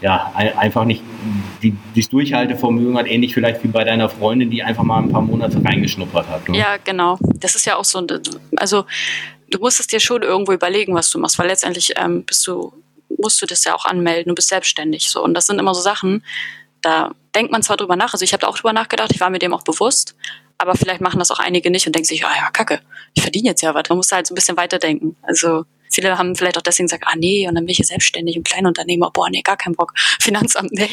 [0.02, 1.02] ja, einfach nicht
[1.62, 5.22] die, das Durchhaltevermögen hat, ähnlich vielleicht wie bei deiner Freundin, die einfach mal ein paar
[5.22, 6.48] Monate reingeschnuppert hat.
[6.48, 6.58] Ne?
[6.58, 7.18] Ja, genau.
[7.36, 8.06] Das ist ja auch so,
[8.56, 8.84] also
[9.50, 12.72] du musst es dir schon irgendwo überlegen, was du machst, weil letztendlich ähm, bist du,
[13.16, 15.22] musst du das ja auch anmelden, du bist selbstständig so.
[15.22, 16.24] Und das sind immer so Sachen,
[16.82, 19.30] da denkt man zwar drüber nach, also ich habe da auch drüber nachgedacht, ich war
[19.30, 20.14] mir dem auch bewusst,
[20.58, 22.80] aber vielleicht machen das auch einige nicht und denken sich, ah ja, kacke,
[23.14, 23.88] ich verdiene jetzt ja was.
[23.88, 25.16] Man muss halt so ein bisschen weiterdenken.
[25.22, 28.36] Also viele haben vielleicht auch deswegen gesagt, ah nee, und dann bin ich hier selbstständig
[28.36, 29.92] und Kleinunternehmer, boah, nee, gar keinen Bock.
[30.20, 30.90] Finanzamt, nee.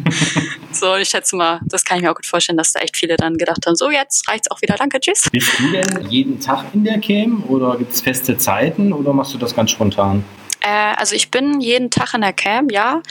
[0.72, 3.16] so, ich schätze mal, das kann ich mir auch gut vorstellen, dass da echt viele
[3.16, 5.28] dann gedacht haben, so jetzt reicht's auch wieder, danke, tschüss.
[5.30, 9.34] Bist du denn jeden Tag in der Cam oder gibt es feste Zeiten oder machst
[9.34, 10.24] du das ganz spontan?
[10.60, 13.02] Äh, also ich bin jeden Tag in der Cam, ja.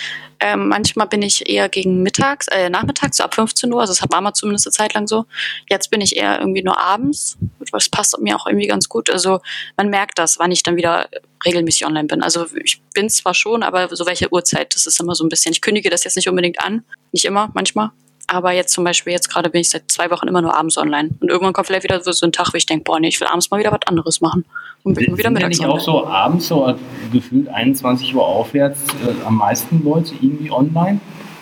[0.43, 3.79] Ähm, manchmal bin ich eher gegen mittags, äh, nachmittags, so ab 15 Uhr.
[3.79, 5.25] Also das hat Mama zumindest eine Zeit lang so.
[5.69, 7.37] Jetzt bin ich eher irgendwie nur abends.
[7.71, 9.11] Das passt mir auch irgendwie ganz gut.
[9.11, 9.39] Also
[9.77, 11.07] man merkt das, wann ich dann wieder
[11.45, 12.23] regelmäßig online bin.
[12.23, 15.51] Also ich bin zwar schon, aber so welche Uhrzeit, das ist immer so ein bisschen.
[15.51, 16.83] Ich kündige das jetzt nicht unbedingt an.
[17.11, 17.91] Nicht immer, manchmal.
[18.31, 21.09] Aber jetzt zum Beispiel, jetzt gerade bin ich seit zwei Wochen immer nur abends online.
[21.19, 23.27] Und irgendwann kommt vielleicht wieder so ein Tag, wo ich denke, boah, nee, ich will
[23.27, 24.45] abends mal wieder was anderes machen.
[24.83, 26.73] Und bin wieder mittags nicht auch so abends, so
[27.11, 31.01] gefühlt 21 Uhr aufwärts, äh, am meisten Leute irgendwie online?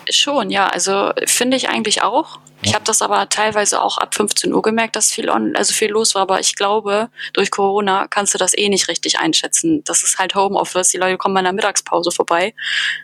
[0.10, 0.68] Schon, ja.
[0.68, 2.40] Also finde ich eigentlich auch.
[2.62, 5.92] Ich habe das aber teilweise auch ab 15 Uhr gemerkt, dass viel on, also viel
[5.92, 6.24] los war.
[6.24, 9.82] Aber ich glaube, durch Corona kannst du das eh nicht richtig einschätzen.
[9.86, 10.90] Das ist halt Homeoffice.
[10.90, 12.54] Die Leute kommen bei einer Mittagspause vorbei.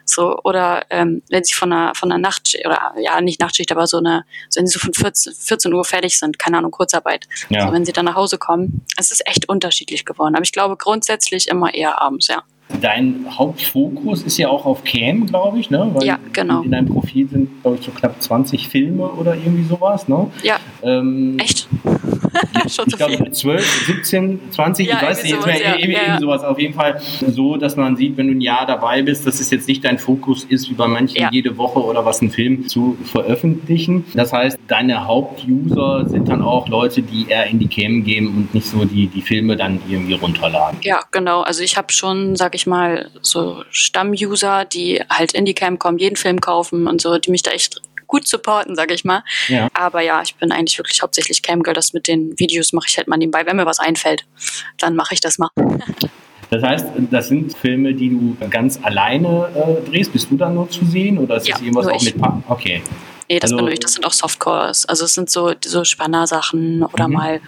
[0.04, 3.88] So, oder ähm, wenn sie von einer, von einer Nachtschicht, oder ja, nicht Nachtschicht, aber
[3.88, 7.28] so eine, so wenn sie so von 14, 14 Uhr fertig sind, keine Ahnung, Kurzarbeit.
[7.50, 7.62] Ja.
[7.62, 8.86] Also wenn sie dann nach Hause kommen.
[8.98, 10.36] Es ist echt unterschiedlich geworden.
[10.36, 12.44] Aber ich glaube grundsätzlich immer eher abends, ja.
[12.82, 15.88] Dein Hauptfokus ist ja auch auf Cam, glaube ich, ne?
[15.94, 16.62] Weil ja, genau.
[16.64, 20.32] In deinem Profil sind, glaube ich, so knapp 20 Filme oder irgendwie sowas, ne?
[20.44, 20.58] Ja.
[20.82, 21.68] Ähm, Echt?
[22.68, 23.32] Schon ich glaube viel.
[23.32, 25.76] 12, 17, 20, Ja, ich weiß nicht, jetzt sowas, ja.
[25.76, 26.20] irgendwie, Ja, ja.
[26.20, 26.44] sowas.
[26.44, 29.52] Auf jeden Fall so, dass man sieht, wenn du ein Jahr dabei bist, dass es
[29.52, 32.98] jetzt nicht dein Fokus ist, wie bei manchen jede Woche oder was einen Film zu
[33.04, 34.06] veröffentlichen.
[34.16, 38.54] Das heißt, deine Hauptuser sind dann auch Leute, die eher in die Cam gehen und
[38.54, 40.80] nicht so die, die Filme dann irgendwie runterladen.
[40.82, 41.42] Ja, genau.
[41.42, 45.98] Also ich habe schon, sag ich mal, so Stammuser, die halt in die Cam kommen,
[45.98, 49.24] jeden Film kaufen und so, die mich da echt gut supporten, sag ich mal.
[49.48, 49.68] Ja.
[49.74, 51.74] Aber ja, ich bin eigentlich wirklich hauptsächlich Camgirl.
[51.74, 53.46] Das mit den Videos mache ich halt mal nebenbei.
[53.46, 54.26] Wenn mir was einfällt,
[54.78, 55.50] dann mache ich das mal.
[56.52, 60.14] Das heißt, das sind Filme, die du ganz alleine äh, drehst.
[60.14, 62.06] Bist du dann nur zu sehen oder ist Ja, das irgendwas auch ich.
[62.14, 62.84] mit Pa- Okay.
[63.28, 63.80] Nee, das Also- bin nur ich.
[63.80, 64.86] Das sind auch Softcores.
[64.86, 67.14] Also es sind so, so Spanner-Sachen oder Mhm.
[67.16, 67.42] mal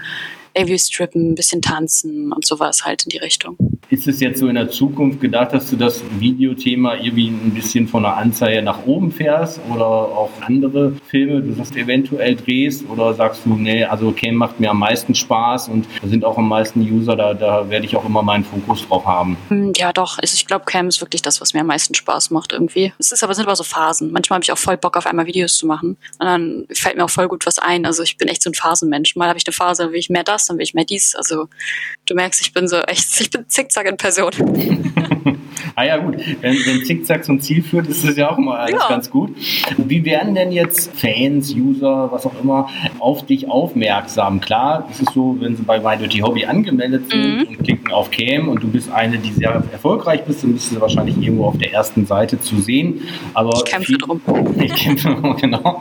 [0.56, 3.56] irgendwie strippen, ein bisschen tanzen und sowas halt in die Richtung.
[3.90, 7.88] Ist es jetzt so in der Zukunft gedacht, dass du das Videothema irgendwie ein bisschen
[7.88, 13.14] von der Anzeige nach oben fährst oder auch andere Filme, du das eventuell drehst oder
[13.14, 16.50] sagst du, nee, also Cam macht mir am meisten Spaß und da sind auch am
[16.50, 19.38] meisten User, da, da werde ich auch immer meinen Fokus drauf haben.
[19.50, 20.18] Hm, Ja, doch.
[20.20, 22.94] Also ich glaube, Cam ist wirklich das, was mir am meisten Spaß macht irgendwie.
[23.00, 24.12] Es ist aber sind aber so Phasen.
[24.12, 25.98] Manchmal habe ich auch voll Bock, auf einmal Videos zu machen.
[26.20, 27.86] Und dann fällt mir auch voll gut was ein.
[27.86, 29.16] Also ich bin echt so ein Phasenmensch.
[29.16, 31.16] Mal habe ich eine Phase, da will ich mehr das, dann will ich mehr dies.
[31.16, 31.48] Also
[32.06, 34.32] du merkst, ich bin so echt, ich bin zickzack in Person.
[35.80, 38.82] Ah ja gut, wenn, wenn Zickzack zum Ziel führt, ist das ja auch immer alles
[38.82, 38.90] Ja.
[38.90, 39.30] ganz gut.
[39.78, 44.42] Wie werden denn jetzt Fans, User, was auch immer, auf dich aufmerksam?
[44.42, 47.48] Klar, es ist so, wenn sie bei My Dirty Hobby angemeldet sind Mhm.
[47.50, 50.82] und klicken auf Cam und du bist eine, die sehr erfolgreich bist, dann bist du
[50.82, 53.02] wahrscheinlich irgendwo auf der ersten Seite zu sehen.
[53.36, 54.20] Aber Ich kämpfe viel- drum.
[54.60, 55.80] Ich kämpfe drum, genau.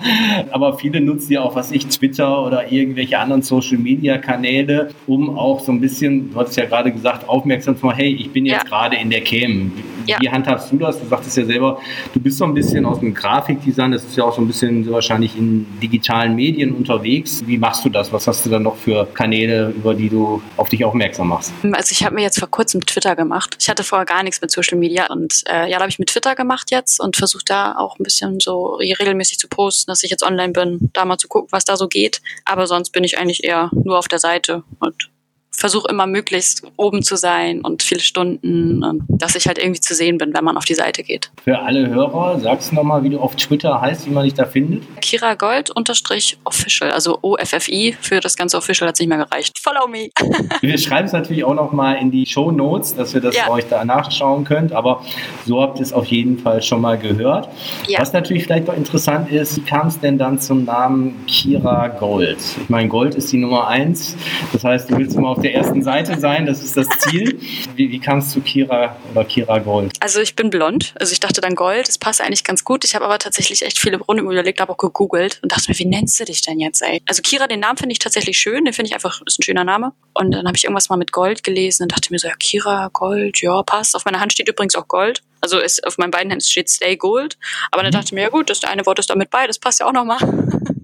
[0.50, 5.38] Aber viele nutzen ja auch, was ich, Twitter oder irgendwelche anderen Social Media Kanäle, um
[5.38, 8.46] auch so ein bisschen, du hattest ja gerade gesagt, aufmerksam zu machen, hey, ich bin
[8.46, 8.62] jetzt Ja.
[8.64, 9.72] gerade in der Cam.
[10.04, 10.30] Wie, Ja.
[10.30, 11.00] handhabst du das?
[11.00, 11.80] Du sagtest ja selber,
[12.14, 14.88] du bist so ein bisschen aus dem Grafikdesign, das ist ja auch so ein bisschen
[14.92, 17.42] wahrscheinlich in digitalen Medien unterwegs.
[17.46, 18.12] Wie machst du das?
[18.12, 21.52] Was hast du dann noch für Kanäle, über die du auf dich aufmerksam machst?
[21.72, 23.56] Also ich habe mir jetzt vor kurzem Twitter gemacht.
[23.60, 26.08] Ich hatte vorher gar nichts mit Social Media und äh, ja, da habe ich mit
[26.10, 30.10] Twitter gemacht jetzt und versuche da auch ein bisschen so regelmäßig zu posten, dass ich
[30.10, 32.20] jetzt online bin, da mal zu gucken, was da so geht.
[32.44, 35.10] Aber sonst bin ich eigentlich eher nur auf der Seite und
[35.56, 39.94] versuche immer möglichst oben zu sein und viele Stunden und dass ich halt irgendwie zu
[39.94, 41.30] sehen bin, wenn man auf die Seite geht.
[41.44, 44.44] Für alle Hörer, sagst du nochmal, wie du auf Twitter heißt, wie man dich da
[44.44, 44.82] findet?
[45.00, 49.58] Kira Gold unterstrich official, also OFFI für das ganze Official hat nicht mehr gereicht.
[49.58, 50.10] Follow me.
[50.60, 53.48] Wir schreiben es natürlich auch nochmal in die Show Notes, dass ihr das Ja.
[53.50, 54.72] euch da nachschauen könnt.
[54.72, 55.02] Aber
[55.46, 57.48] so habt ihr es auf jeden Fall schon mal gehört.
[57.88, 58.00] Ja.
[58.00, 62.38] Was natürlich vielleicht noch interessant ist, wie kam es denn dann zum Namen Kira Gold?
[62.62, 64.16] Ich meine, Gold ist die Nummer eins.
[64.52, 66.44] Das heißt, du willst immer auf der ersten Seite sein.
[66.44, 67.38] Das ist das Ziel.
[67.76, 69.92] Wie, wie kam es zu Kira oder Kira Gold?
[70.00, 72.84] Also ich bin blond, also ich dachte dann Gold, das passt eigentlich ganz gut.
[72.84, 75.84] Ich habe aber tatsächlich echt viele Runden überlegt, habe auch gegoogelt und dachte mir, wie
[75.84, 77.00] nennst du dich denn jetzt, ey?
[77.06, 79.64] Also Kira, den Namen finde ich tatsächlich schön, den finde ich einfach, ist ein schöner
[79.64, 79.92] Name.
[80.14, 82.90] Und dann habe ich irgendwas mal mit Gold gelesen und dachte mir so, ja, Kira,
[82.92, 83.94] Gold, ja, passt.
[83.94, 85.22] Auf meiner Hand steht übrigens auch Gold.
[85.40, 87.38] Also ist, auf meinen beiden Händen steht Stay Gold.
[87.70, 89.78] Aber dann dachte ich mir, ja gut, das eine Wort ist damit bei, das passt
[89.80, 90.18] ja auch nochmal.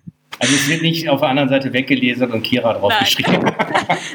[0.43, 3.45] Also es wird nicht auf der anderen Seite weggelesen und Kira draufgeschrieben.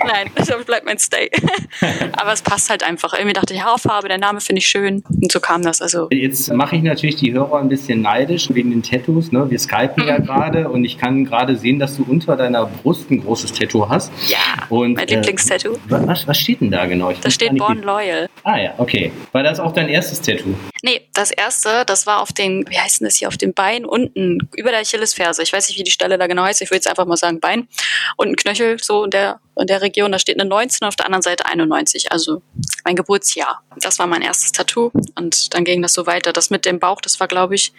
[0.05, 1.31] Nein, das bleibt mein Stay.
[2.17, 3.13] aber es passt halt einfach.
[3.13, 5.05] Irgendwie dachte ich, Haarfarbe, der Name finde ich schön.
[5.07, 5.81] Und so kam das.
[5.81, 9.31] Also Jetzt mache ich natürlich die Hörer ein bisschen neidisch wegen den Tattoos.
[9.31, 9.49] Ne?
[9.49, 13.23] Wir skypen ja gerade und ich kann gerade sehen, dass du unter deiner Brust ein
[13.23, 14.11] großes Tattoo hast.
[14.27, 14.37] ja,
[14.67, 15.77] Und, mein äh, Lieblingstattoo.
[15.87, 17.09] Was, was steht denn da genau?
[17.09, 18.27] Ich Da steht Born Loyal.
[18.43, 19.13] Ah ja, okay.
[19.31, 20.53] War das auch dein erstes Tattoo?
[20.83, 23.85] Nee, das erste, das war auf den, wie heißt denn das hier, auf dem Bein
[23.85, 25.41] unten, über der Achillesferse.
[25.41, 26.61] Ich weiß nicht, wie die Stelle da genau heißt.
[26.61, 27.67] Ich würde jetzt einfach mal sagen Bein.
[28.15, 31.05] Und ein Knöchel, so in der, in der Region, da steht eine 19, auf der
[31.05, 32.11] anderen Seite 91.
[32.11, 32.41] Also
[32.83, 33.63] mein Geburtsjahr.
[33.77, 34.91] Das war mein erstes Tattoo.
[35.15, 36.33] Und dann ging das so weiter.
[36.33, 37.73] Das mit dem Bauch, das war, glaube ich,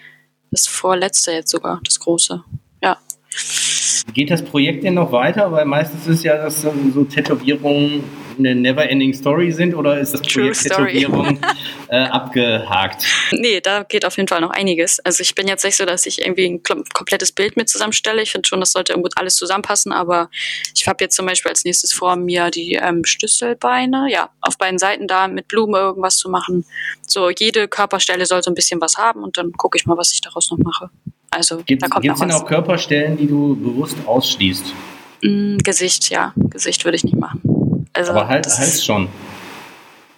[0.51, 2.43] das vorletzte jetzt sogar, das große.
[2.83, 2.99] Ja.
[4.15, 5.53] Geht das Projekt denn noch weiter?
[5.53, 8.05] Weil meistens ist ja, dass ähm, so Tätowierungen
[8.39, 10.63] eine never-ending Story sind oder ist das True Projekt.
[10.63, 11.39] Tätowierung
[11.89, 13.05] äh, abgehakt?
[13.33, 15.01] Nee, da geht auf jeden Fall noch einiges.
[15.01, 18.23] Also ich bin jetzt nicht so, dass ich irgendwie ein komplettes Bild mit zusammenstelle.
[18.23, 20.31] Ich finde schon, das sollte irgendwo alles zusammenpassen, aber
[20.75, 24.79] ich habe jetzt zum Beispiel als nächstes vor, mir die ähm, Schlüsselbeine, ja, auf beiden
[24.79, 26.65] Seiten da mit Blume irgendwas zu machen.
[27.07, 30.13] So, jede Körperstelle soll so ein bisschen was haben und dann gucke ich mal, was
[30.13, 30.91] ich daraus noch mache.
[31.31, 32.43] Also, Gibt da kommt es noch denn was.
[32.43, 34.73] auch Körperstellen, die du bewusst ausschließt?
[35.23, 36.33] Mm, Gesicht, ja.
[36.37, 37.87] Gesicht würde ich nicht machen.
[37.93, 39.09] Also, Aber halt, das Hals schon.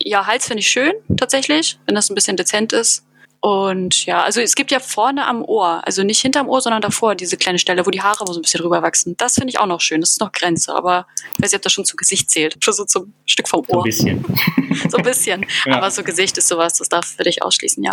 [0.03, 3.05] Ja, Hals finde ich schön, tatsächlich, wenn das ein bisschen dezent ist.
[3.43, 7.15] Und ja, also es gibt ja vorne am Ohr, also nicht hinterm Ohr, sondern davor,
[7.15, 9.17] diese kleine Stelle, wo die Haare so ein bisschen rüberwachsen.
[9.17, 10.03] Das finde ich auch noch schön.
[10.03, 11.07] Das ist noch Grenze, aber
[11.39, 12.63] ich weiß nicht, ob das schon zu Gesicht zählt.
[12.63, 13.85] Schon so zum Stück vom So ein Ohr.
[13.85, 14.25] bisschen.
[14.91, 15.47] So ein bisschen.
[15.67, 15.77] Ja.
[15.77, 17.93] Aber so Gesicht ist sowas, das darf für dich ausschließen, ja.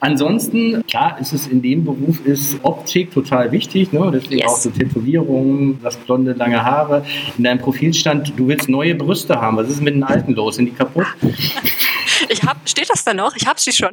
[0.00, 4.10] Ansonsten, klar, ist es in dem Beruf ist Optik total wichtig, ne?
[4.12, 4.50] deswegen Yes.
[4.50, 7.04] auch so Tätowierungen, das blonde, lange Haare.
[7.38, 9.56] In deinem Profil stand, du willst neue Brüste haben.
[9.56, 10.56] Was ist mit den alten los?
[10.56, 11.06] Sind die kaputt?
[12.28, 13.34] Ich hab, steht das da noch?
[13.36, 13.90] Ich hab sie schon.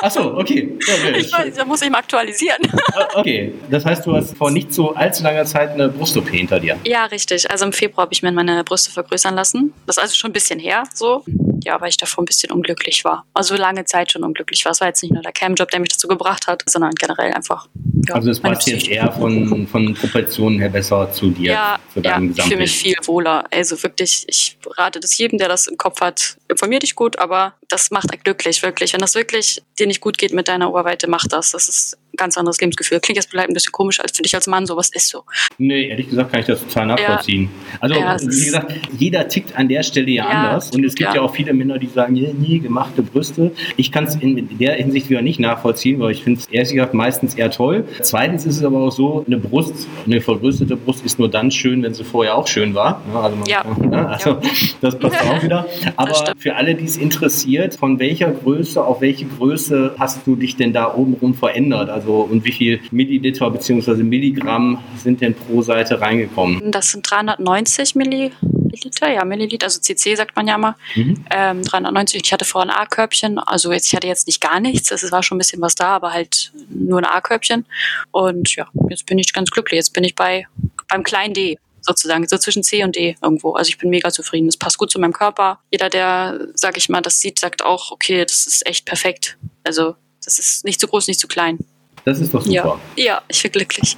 [0.00, 0.78] Achso, okay.
[0.86, 1.16] Ja, okay.
[1.18, 2.58] Ich weiß, da muss ich mal aktualisieren.
[2.94, 3.52] Ah, okay.
[3.70, 6.78] Das heißt, du hast vor nicht so allzu langer Zeit eine Brust-OP hinter dir.
[6.84, 7.50] Ja, richtig.
[7.50, 9.72] Also im Februar habe ich mir meine Brüste vergrößern lassen.
[9.86, 11.24] Das ist also schon ein bisschen her, so.
[11.64, 13.24] Ja, weil ich davor ein bisschen unglücklich war.
[13.34, 14.72] Also lange Zeit schon unglücklich war.
[14.72, 17.68] Es war jetzt nicht nur der Cam-Job, der mich dazu gebracht hat, sondern generell einfach.
[18.08, 22.00] Ja, Also es passt jetzt eher von, von Proportionen her besser zu dir, Ja, zu
[22.00, 23.44] ja, deinem ich fühle mich viel wohler.
[23.52, 26.36] Also wirklich, ich rate das jedem, der das im Kopf hat.
[26.48, 28.92] Informier dich gut, aber das macht glücklich, wirklich.
[28.92, 31.52] Wenn das wirklich dir nicht gut geht mit deiner Oberweite, mach das.
[31.52, 33.00] Das ist ganz anderes Lebensgefühl.
[33.00, 35.24] Klingt jetzt vielleicht ein bisschen komisch als für dich als Mann, sowas ist so.
[35.58, 37.48] Nee, ehrlich gesagt kann ich das total nachvollziehen.
[37.80, 40.70] Also, Ja, wie gesagt, jeder tickt an der Stelle ja, Ja, anders.
[40.70, 41.16] Und es gibt ja.
[41.16, 41.20] ja.
[41.22, 43.52] auch viele Männer, die sagen, nee, nie gemachte Brüste.
[43.76, 46.94] Ich kann es in der Hinsicht wieder nicht nachvollziehen, weil ich finde es ehrlich gesagt
[46.94, 47.84] meistens eher toll.
[48.02, 51.82] Zweitens ist es aber auch so, eine Brust, eine vergrößerte Brust ist nur dann schön,
[51.82, 53.02] wenn sie vorher auch schön war.
[53.12, 53.64] Ja, Also, man, Ja.
[53.64, 54.38] ne, also
[54.80, 55.66] das passt auch wieder.
[55.96, 60.56] Aber für alle, die es interessiert, von welcher Größe auf welche Größe hast du dich
[60.56, 61.88] denn da obenrum verändert?
[61.90, 64.02] Also und wie viel Milliliter bzw.
[64.02, 66.70] Milligramm sind denn pro Seite reingekommen?
[66.70, 70.74] Das sind 390 Milliliter, ja, Milliliter, also CC sagt man ja mal.
[70.94, 71.24] Mhm.
[71.30, 74.90] Ähm, 390, ich hatte vorher ein A-Körbchen, also jetzt, ich hatte jetzt nicht gar nichts,
[74.90, 77.66] es war schon ein bisschen was da, aber halt nur ein A-Körbchen.
[78.10, 79.78] Und ja, jetzt bin ich ganz glücklich.
[79.78, 80.46] Jetzt bin ich bei
[80.88, 83.52] beim kleinen D sozusagen, so zwischen C und D irgendwo.
[83.52, 84.48] Also ich bin mega zufrieden.
[84.48, 85.60] Es passt gut zu meinem Körper.
[85.70, 89.36] Jeder, der, sag ich mal, das sieht, sagt auch, okay, das ist echt perfekt.
[89.64, 91.58] Also das ist nicht zu groß, nicht zu klein.
[92.04, 92.80] Das ist doch super.
[92.96, 93.96] Ja, ja, ich bin glücklich.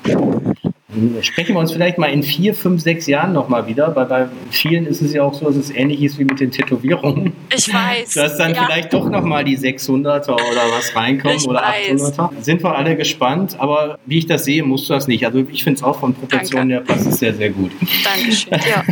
[1.22, 4.86] Sprechen wir uns vielleicht mal in vier, fünf, sechs Jahren nochmal wieder, weil bei vielen
[4.86, 7.32] ist es ja auch so, dass es ähnlich ist wie mit den Tätowierungen.
[7.54, 8.14] Ich weiß.
[8.14, 8.64] Dass dann ja.
[8.64, 12.18] vielleicht doch nochmal die 600er oder was reinkommen Ich oder weiß.
[12.18, 12.30] 800er.
[12.40, 15.24] Sind wir alle gespannt, aber wie ich das sehe, musst du das nicht.
[15.26, 17.72] Also ich finde es auch von Proportionen her passt es sehr, sehr gut.
[18.04, 18.54] Dankeschön.
[18.64, 18.82] Ja.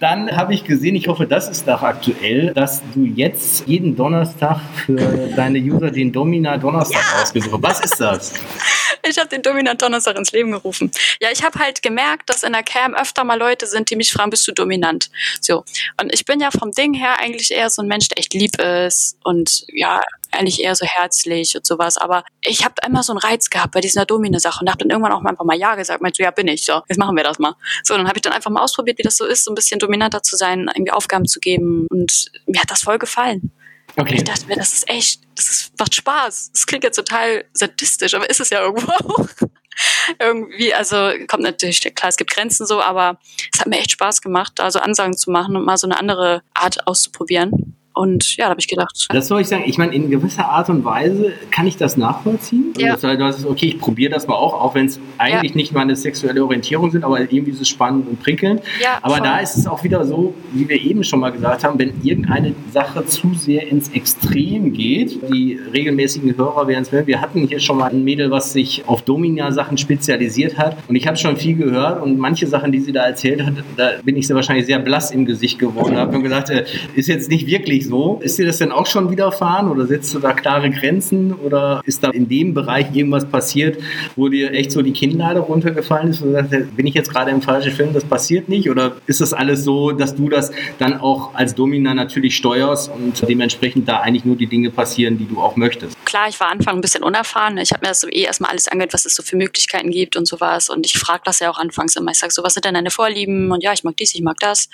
[0.00, 4.60] Dann habe ich gesehen, ich hoffe, das ist doch aktuell, dass du jetzt jeden Donnerstag
[4.74, 4.96] für
[5.34, 7.62] deine User den Domina Donnerstag ausgesucht hast.
[7.62, 8.34] Was ist das?
[9.02, 10.90] Ich habe den dominant Donnerstag ins Leben gerufen.
[11.20, 14.12] Ja, ich habe halt gemerkt, dass in der Cam öfter mal Leute sind, die mich
[14.12, 15.10] fragen, bist du dominant?
[15.40, 15.64] So.
[16.00, 18.60] Und ich bin ja vom Ding her eigentlich eher so ein Mensch, der echt lieb
[18.60, 20.00] ist und ja,
[20.32, 21.96] eigentlich eher so herzlich und sowas.
[21.96, 25.12] Aber ich habe immer so einen Reiz gehabt bei dieser Domine-Sache und habe dann irgendwann
[25.12, 26.02] auch mal einfach mal Ja gesagt.
[26.02, 26.64] Meinte so, ja, bin ich.
[26.64, 27.54] So, jetzt machen wir das mal.
[27.82, 29.78] So, dann habe ich dann einfach mal ausprobiert, wie das so ist, so ein bisschen
[29.78, 31.86] dominanter zu sein, irgendwie Aufgaben zu geben.
[31.90, 33.52] Und mir hat das voll gefallen.
[33.98, 34.14] Und Okay.
[34.16, 36.52] ich dachte mir, das ist echt, das ist, macht Spaß.
[36.52, 39.26] Das klingt jetzt total sadistisch, aber ist es ja irgendwo auch.
[40.20, 43.18] Irgendwie, also kommt natürlich, klar, es gibt Grenzen so, aber
[43.52, 45.98] es hat mir echt Spaß gemacht, da so Ansagen zu machen und mal so eine
[45.98, 47.76] andere Art auszuprobieren.
[47.98, 50.70] Und ja, da habe ich gedacht, Das soll ich sagen, ich meine, in gewisser Art
[50.70, 52.72] und Weise kann ich das nachvollziehen.
[52.78, 52.92] Ja.
[52.92, 55.72] Das heißt, du hast, okay, ich probiere das mal auch, auch wenn es eigentlich nicht
[55.72, 58.60] meine sexuelle Orientierung sind, aber irgendwie ist es spannend und prickelnd.
[58.80, 59.26] Ja, aber voll.
[59.26, 62.54] da ist es auch wieder so, wie wir eben schon mal gesagt haben, wenn irgendeine
[62.72, 67.78] Sache zu sehr ins Extrem geht, die regelmäßigen Hörer werden es wir hatten hier schon
[67.78, 72.00] mal ein Mädel, was sich auf Domina-Sachen spezialisiert hat und ich habe schon viel gehört
[72.00, 75.10] und manche Sachen, die sie da erzählt hat, da bin ich sehr wahrscheinlich sehr blass
[75.10, 78.20] im Gesicht geworden und habe mir gesagt, äh, ist jetzt nicht wirklich so.
[78.22, 82.04] Ist dir das denn auch schon widerfahren oder setzt du da klare Grenzen oder ist
[82.04, 83.78] da in dem Bereich irgendwas passiert,
[84.16, 87.30] wo dir echt so die Kinnlade runtergefallen ist und du sagst, bin ich jetzt gerade
[87.30, 91.00] im falschen Film, das passiert nicht oder ist das alles so, dass du das dann
[91.00, 95.40] auch als Domina natürlich steuerst und dementsprechend da eigentlich nur die Dinge passieren, die du
[95.40, 95.96] auch möchtest?
[96.08, 97.58] klar, ich war Anfang ein bisschen unerfahren.
[97.58, 100.16] Ich habe mir das so eh erstmal alles angehört, was es so für Möglichkeiten gibt
[100.16, 100.70] und sowas.
[100.70, 102.10] Und ich frage das ja auch anfangs immer.
[102.10, 103.52] Ich sage so, was sind denn deine Vorlieben?
[103.52, 104.70] Und ja, ich mag dies, ich mag das.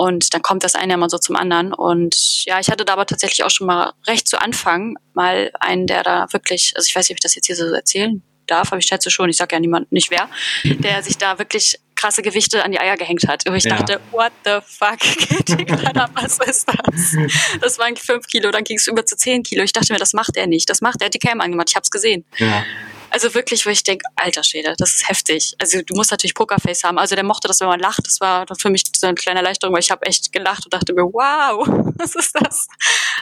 [0.00, 1.74] Und dann kommt das eine immer so zum anderen.
[1.74, 5.88] Und ja, ich hatte da aber tatsächlich auch schon mal recht zu Anfang mal einen,
[5.88, 8.68] der da wirklich, also ich weiß nicht, ob ich das jetzt hier so erzählen darf,
[8.70, 10.30] aber ich schätze schon, ich sage ja niemand, nicht wer,
[10.64, 13.44] der sich da wirklich krasse Gewichte an die Eier gehängt hat.
[13.48, 13.76] Und ich Ja.
[13.76, 14.98] dachte, what the fuck,
[15.84, 17.16] Alter, was ist das?
[17.60, 19.64] Das waren fünf Kilo, dann ging es über zu zehn Kilo.
[19.64, 20.70] Ich dachte mir, das macht er nicht.
[20.70, 22.24] Das macht er, hat die Cam angemacht, ich hab's gesehen.
[22.36, 22.62] Ja.
[23.10, 25.54] Also wirklich, wo ich denke, alter Schwede, das ist heftig.
[25.58, 26.98] Also du musst natürlich Pokerface haben.
[26.98, 28.06] Also der mochte das, wenn man lacht.
[28.06, 30.92] Das war für mich so eine kleine Erleichterung, weil ich habe echt gelacht und dachte
[30.92, 31.66] mir, wow,
[31.98, 32.68] was ist das?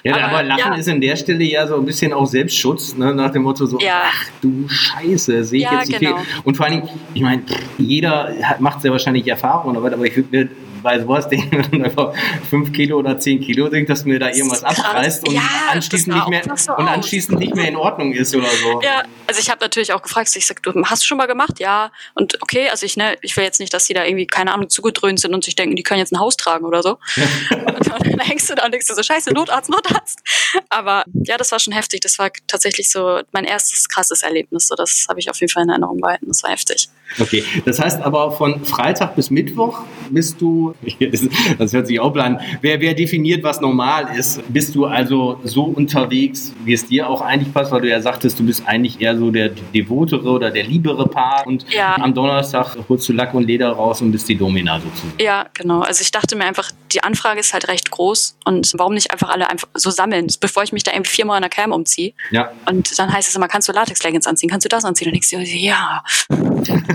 [0.03, 0.79] Ja, aber, Aber, Lachen ja.
[0.79, 3.15] ist in der Stelle ja so ein bisschen auch Selbstschutz, ne?
[3.15, 4.03] nach dem Motto so, Ja.
[4.07, 6.19] ach du Scheiße, sehe ich Ja, jetzt nicht genau.
[6.19, 6.41] viel.
[6.45, 7.43] Und vor allen Dingen, ich meine,
[7.79, 10.49] jeder hat, macht sehr wahrscheinlich Erfahrungen, aber, aber ich würde
[10.87, 12.15] wenn du einfach
[12.49, 16.29] fünf Kilo oder zehn Kilo denkst, dass mir da irgendwas abreißt und Ja, anschließend nicht
[16.29, 18.81] mehr und anschließend nicht mehr in Ordnung ist oder so.
[18.83, 21.59] Ja, also ich habe natürlich auch gefragt, ich sag, du hast du schon mal gemacht?
[21.59, 21.91] Ja.
[22.15, 24.69] Und okay, also ich, ne, ich will jetzt nicht, dass die da irgendwie, keine Ahnung,
[24.69, 26.99] zugedröhnt sind und sich denken, die können jetzt ein Haus tragen oder so.
[27.51, 30.21] und dann hängst du da und denkst du so, scheiße, Notarzt, Notarzt.
[30.69, 32.01] Aber ja, das war schon heftig.
[32.01, 34.67] Das war tatsächlich so mein erstes krasses Erlebnis.
[34.67, 36.27] So, das habe ich auf jeden Fall in Erinnerung behalten.
[36.29, 36.89] Das war heftig.
[37.19, 40.75] Okay, das heißt aber von Freitag bis Mittwoch bist du,
[41.59, 45.65] das hört sich auch an, wer, wer definiert, was normal ist, bist du also so
[45.65, 49.17] unterwegs, wie es dir auch eigentlich passt, weil du ja sagtest, du bist eigentlich eher
[49.17, 51.97] so der devotere oder der liebere Paar und ja.
[51.97, 55.15] am Donnerstag holst du Lack und Leder raus und bist die Domina sozusagen.
[55.21, 55.81] Ja, genau.
[55.81, 59.31] Also ich dachte mir einfach, die Anfrage ist halt recht groß und warum nicht einfach
[59.31, 62.13] alle einfach so sammeln, bevor ich mich da irgendwie viermal in der Cam umziehe.
[62.31, 62.51] Ja.
[62.69, 65.09] Und dann heißt es immer, kannst du Latex-Leggings anziehen, kannst du das anziehen?
[65.09, 66.03] Und ich so, ja.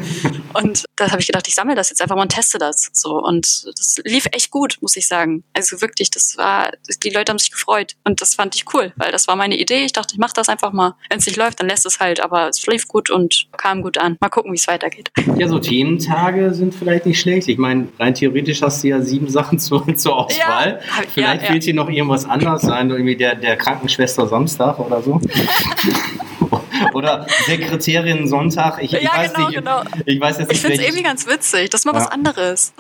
[0.54, 2.90] und da habe ich gedacht, ich sammle das jetzt einfach mal und teste das.
[2.94, 3.22] So.
[3.22, 5.44] Und das lief echt gut, muss ich sagen.
[5.54, 6.72] Also wirklich, das war,
[7.04, 7.96] die Leute haben sich gefreut.
[8.04, 9.86] Und das fand ich cool, weil das war meine Idee.
[9.86, 10.96] Ich dachte, ich mache das einfach mal.
[11.10, 12.20] Wenn es nicht läuft, dann lässt es halt.
[12.20, 14.18] Aber es lief gut und kam gut an.
[14.20, 15.12] Mal gucken, wie es weitergeht.
[15.38, 17.48] Ja, so Thementage sind vielleicht nicht schlecht.
[17.48, 20.82] Ich meine, rein theoretisch hast du ja sieben Sachen zur, zur Auswahl.
[20.82, 21.60] Ja, vielleicht ja, ja.
[21.60, 25.20] dir noch irgendwas anderes sein, irgendwie der, der Krankenschwester Samstag oder so.
[26.94, 28.82] oder Sekretärin Sonntag.
[28.82, 29.58] Ich, ich ja, weiß genau, nicht.
[29.58, 29.82] Genau.
[30.06, 30.58] Ich weiß jetzt nicht.
[30.58, 31.70] Ich finde es irgendwie ganz witzig.
[31.70, 32.00] Das ist mal ja.
[32.00, 32.74] was anderes.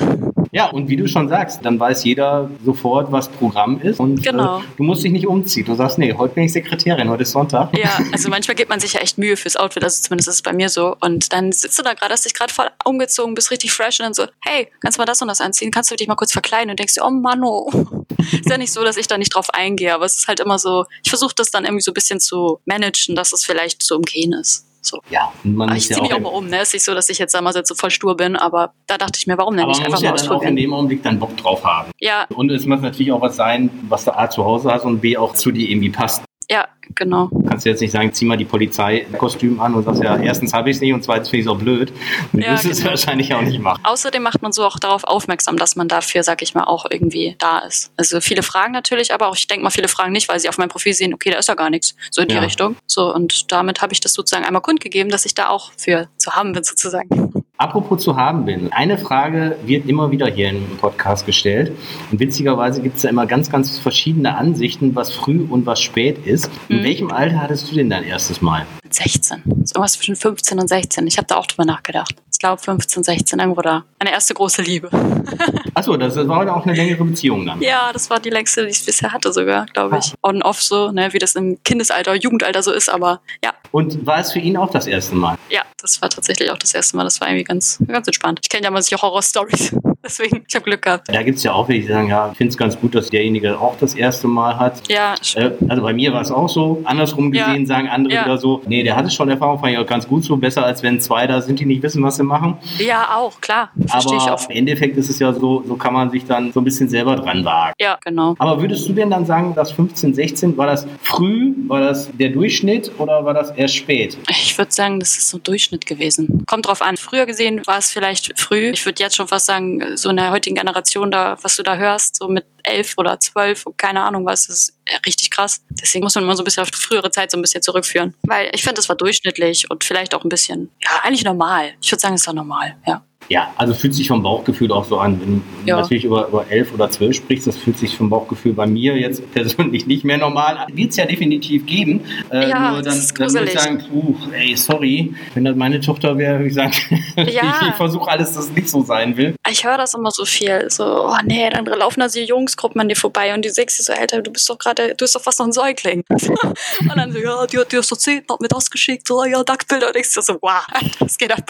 [0.53, 4.01] Ja, und wie du schon sagst, dann weiß jeder sofort, was Programm ist.
[4.01, 4.59] Und genau.
[4.59, 5.65] äh, du musst dich nicht umziehen.
[5.65, 7.75] Du sagst, nee, heute bin ich Sekretärin, heute ist Sonntag.
[7.77, 10.41] Ja, also manchmal gibt man sich ja echt Mühe fürs Outfit, also zumindest ist es
[10.41, 10.97] bei mir so.
[10.99, 14.07] Und dann sitzt du da gerade, hast dich gerade voll umgezogen, bist richtig fresh und
[14.07, 15.71] dann so, hey, kannst du mal das und das anziehen?
[15.71, 16.69] Kannst du dich mal kurz verkleiden?
[16.69, 17.71] Und denkst dir, oh Mann, oh.
[18.31, 20.59] ist ja nicht so, dass ich da nicht drauf eingehe, aber es ist halt immer
[20.59, 23.95] so, ich versuche das dann irgendwie so ein bisschen zu managen, dass es vielleicht so
[23.95, 24.65] umgehen ist.
[24.81, 24.99] So.
[25.09, 26.57] Ja, und man ich ziehe mich auch mal um, ne?
[26.57, 29.17] Es ist nicht so, dass ich jetzt einmal so voll stur bin, aber da dachte
[29.17, 30.41] ich mir, warum denn aber nicht einfach mal ja ausprobieren?
[30.41, 31.91] auch in dem Augenblick dann Bock drauf haben.
[31.99, 32.25] Ja.
[32.29, 35.17] Und es muss natürlich auch was sein, was du A zu Hause hast und B
[35.17, 36.23] auch zu dir irgendwie passt.
[36.51, 37.29] Ja, genau.
[37.47, 40.69] Kannst du jetzt nicht sagen, zieh mal die Polizeikostüm an und sagst ja, erstens habe
[40.69, 41.93] ich es nicht und zweitens finde ich es auch blöd.
[42.33, 42.73] Und ja, wirst genau.
[42.73, 43.81] es wahrscheinlich auch nicht machen.
[43.85, 47.37] Außerdem macht man so auch darauf aufmerksam, dass man dafür, sag ich mal, auch irgendwie
[47.39, 47.93] da ist.
[47.95, 50.57] Also viele fragen natürlich, aber auch ich denke mal, viele fragen nicht, weil sie auf
[50.57, 51.95] meinem Profil sehen, okay, da ist ja gar nichts.
[52.09, 52.41] So in die ja.
[52.41, 52.75] Richtung.
[52.85, 56.31] So, und damit habe ich das sozusagen einmal kundgegeben, dass ich da auch für zu
[56.31, 57.31] haben bin, sozusagen.
[57.61, 58.73] Apropos zu haben bin.
[58.73, 61.71] Eine Frage wird immer wieder hier im Podcast gestellt.
[62.11, 66.25] Und witzigerweise gibt es da immer ganz, ganz verschiedene Ansichten, was früh und was spät
[66.25, 66.49] ist.
[66.69, 66.83] In mhm.
[66.85, 68.65] welchem Alter hattest du denn dein erstes Mal?
[68.89, 69.43] 16.
[69.65, 71.05] So was zwischen 15 und 16.
[71.05, 72.15] Ich habe da auch drüber nachgedacht.
[72.41, 73.83] Ich glaube 15, 16, irgendwo da.
[73.99, 74.89] Meine erste große Liebe.
[75.75, 77.61] Achso, das war auch eine längere Beziehung dann.
[77.61, 80.15] Ja, das war die längste, die ich bisher hatte sogar, glaube ich.
[80.23, 83.53] On and off so, ne, wie das im Kindesalter, Jugendalter so ist, aber ja.
[83.69, 85.37] Und war es für ihn auch das erste Mal?
[85.49, 87.03] Ja, das war tatsächlich auch das erste Mal.
[87.03, 88.39] Das war irgendwie ganz, ganz entspannt.
[88.41, 89.75] Ich kenne ja mal solche Horror-Stories.
[90.05, 91.09] Deswegen, ich habe Glück gehabt.
[91.09, 93.09] Da gibt es ja auch welche, die sagen, ja, ich finde es ganz gut, dass
[93.09, 94.81] derjenige auch das erste Mal hat.
[94.89, 95.13] Ja.
[95.35, 96.81] Äh, also bei mir war es auch so.
[96.85, 97.65] Andersrum gesehen ja.
[97.65, 98.25] sagen andere ja.
[98.25, 100.37] wieder so, nee, der hatte schon Erfahrung, fand ich auch ganz gut so.
[100.37, 102.57] Besser als wenn zwei da sind, die nicht wissen, was sie machen.
[102.79, 103.69] Ja, auch, klar.
[103.85, 104.49] Verstehe ich auch.
[104.49, 107.15] im Endeffekt ist es ja so, so kann man sich dann so ein bisschen selber
[107.15, 107.73] dran wagen.
[107.79, 108.35] Ja, genau.
[108.39, 112.29] Aber würdest du denn dann sagen, dass 15, 16, war das früh, war das der
[112.29, 114.17] Durchschnitt oder war das erst spät?
[114.29, 116.43] Ich würde sagen, das ist so Durchschnitt gewesen.
[116.47, 116.97] Kommt drauf an.
[116.97, 118.71] Früher gesehen war es vielleicht früh.
[118.71, 121.75] Ich würde jetzt schon fast sagen, so in der heutigen Generation da, was du da
[121.75, 125.61] hörst, so mit elf oder zwölf, keine Ahnung was, ist richtig krass.
[125.69, 128.13] Deswegen muss man immer so ein bisschen auf die frühere Zeit so ein bisschen zurückführen.
[128.23, 131.73] Weil ich finde, das war durchschnittlich und vielleicht auch ein bisschen, ja, eigentlich normal.
[131.81, 133.03] Ich würde sagen, es doch normal, ja.
[133.31, 135.21] Ja, also fühlt sich vom Bauchgefühl auch so an.
[135.21, 135.79] Wenn du ja.
[135.79, 139.31] natürlich über, über elf oder zwölf sprichst, das fühlt sich vom Bauchgefühl bei mir jetzt
[139.33, 140.75] persönlich nicht mehr normal an.
[140.75, 142.01] Wird es ja definitiv geben.
[142.29, 146.17] Äh, ja, nur dann, dann würde ich sagen, puh, ey, sorry, wenn das meine Tochter
[146.17, 146.73] wäre, würde ich sagen,
[147.15, 147.25] ja.
[147.25, 149.33] ich, ich versuche alles, dass es nicht so sein will.
[149.49, 150.69] Ich höre das immer so viel.
[150.69, 153.93] So, oh nee, dann laufen da so Jungsgruppen an dir vorbei und die sechs so,
[153.93, 156.03] Alter, du bist doch gerade, du bist doch fast noch ein Säugling.
[156.09, 159.41] und dann so, ja, die hat dir so zehn, hat mir das geschickt, so, ja,
[159.47, 159.87] Nacktbilder.
[159.87, 160.65] Und ich so, wow,
[160.99, 161.45] das geht ab.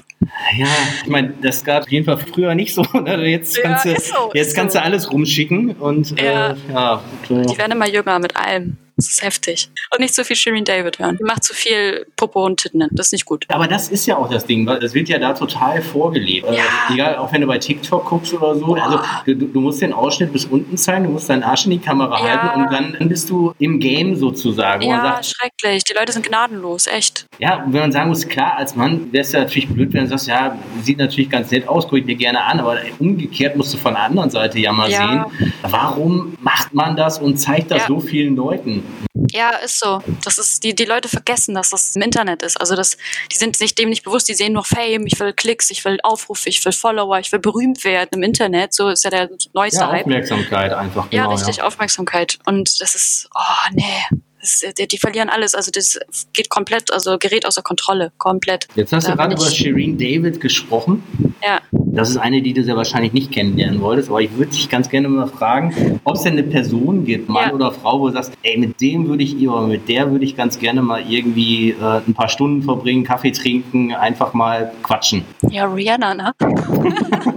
[0.56, 0.68] Ja,
[1.04, 2.82] ich meine, das gab auf jeden Fall früher nicht so.
[3.02, 3.28] Ne?
[3.28, 4.80] Jetzt kannst, ja, du, so, jetzt kannst so.
[4.80, 6.52] du alles rumschicken und ja.
[6.52, 7.42] Äh, ja so.
[7.42, 8.78] Die werden immer jünger mit allem.
[8.96, 9.70] Das ist heftig.
[9.94, 11.18] Und nicht so viel Shirin David hören.
[11.18, 12.88] Die macht zu viel Popo und Titten.
[12.92, 13.46] Das ist nicht gut.
[13.50, 16.48] Aber das ist ja auch das Ding, weil das wird ja da total vorgelebt.
[16.48, 16.66] Also, ja.
[16.84, 18.76] Also, egal, auch wenn du bei TikTok guckst oder so.
[18.76, 21.80] Also du, du, musst den Ausschnitt bis unten zeigen, du musst deinen Arsch in die
[21.80, 22.42] Kamera ja.
[22.42, 24.84] halten und dann bist du im Game sozusagen.
[24.84, 25.84] Ja, sagt, schrecklich.
[25.84, 27.26] Die Leute sind gnadenlos, echt.
[27.40, 30.10] Ja, wenn man sagen muss, klar, als Mann wäre es ja natürlich blöd, wenn du
[30.10, 33.74] sagst, ja, sieht natürlich ganz nett aus, gucke ich mir gerne an, aber umgekehrt musst
[33.74, 35.30] du von der anderen Seite ja mal ja.
[35.38, 38.84] sehen, warum macht man das und zeigt das so vielen Leuten?
[39.32, 40.02] Ja, ist so.
[40.24, 42.60] Das ist, die, die Leute vergessen, dass das im Internet ist.
[42.60, 42.98] Also das,
[43.32, 46.00] die sind sich dem nicht bewusst, die sehen nur Fame, ich will Klicks, ich will
[46.04, 48.74] Aufrufe, ich will Follower, ich will berühmt werden im Internet.
[48.74, 50.80] So ist ja der neueste ja, Aufmerksamkeit Hype.
[50.80, 51.10] einfach.
[51.10, 51.64] Genau, ja, richtig, ja.
[51.64, 52.40] Aufmerksamkeit.
[52.46, 55.56] Und das ist, oh nee, Das, die, die verlieren alles.
[55.56, 56.00] Also das
[56.34, 58.12] geht komplett, also gerät außer Kontrolle.
[58.18, 58.68] Komplett.
[58.76, 61.04] Jetzt hast Da du gerade über Shireen David gesprochen.
[61.44, 61.60] Ja.
[61.72, 64.90] Das ist eine, die du sehr wahrscheinlich nicht kennenlernen wolltest, aber ich würde dich ganz
[64.90, 67.54] gerne mal fragen, ob es denn eine Person gibt, Mann Ja.
[67.54, 70.36] oder Frau, wo du sagst, ey, mit dem würde ich oder mit der würde ich
[70.38, 75.24] ganz gerne mal irgendwie äh, ein paar Stunden verbringen, Kaffee trinken, einfach mal quatschen.
[75.50, 76.34] Ja, Rihanna, ne?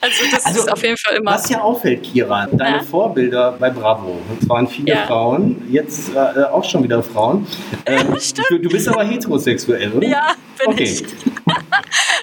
[0.00, 1.32] also das Also, ist auf jeden Fall immer.
[1.32, 2.82] Was ja auffällt, Kira, deine Ja.
[2.82, 5.06] Vorbilder bei Bravo, das waren viele Ja.
[5.06, 7.46] Frauen, jetzt äh, auch schon wieder Frauen.
[7.86, 8.14] Ähm,
[8.50, 10.06] du, du bist aber heterosexuell, oder?
[10.06, 10.84] Ja, bin Okay.
[10.84, 11.02] ich.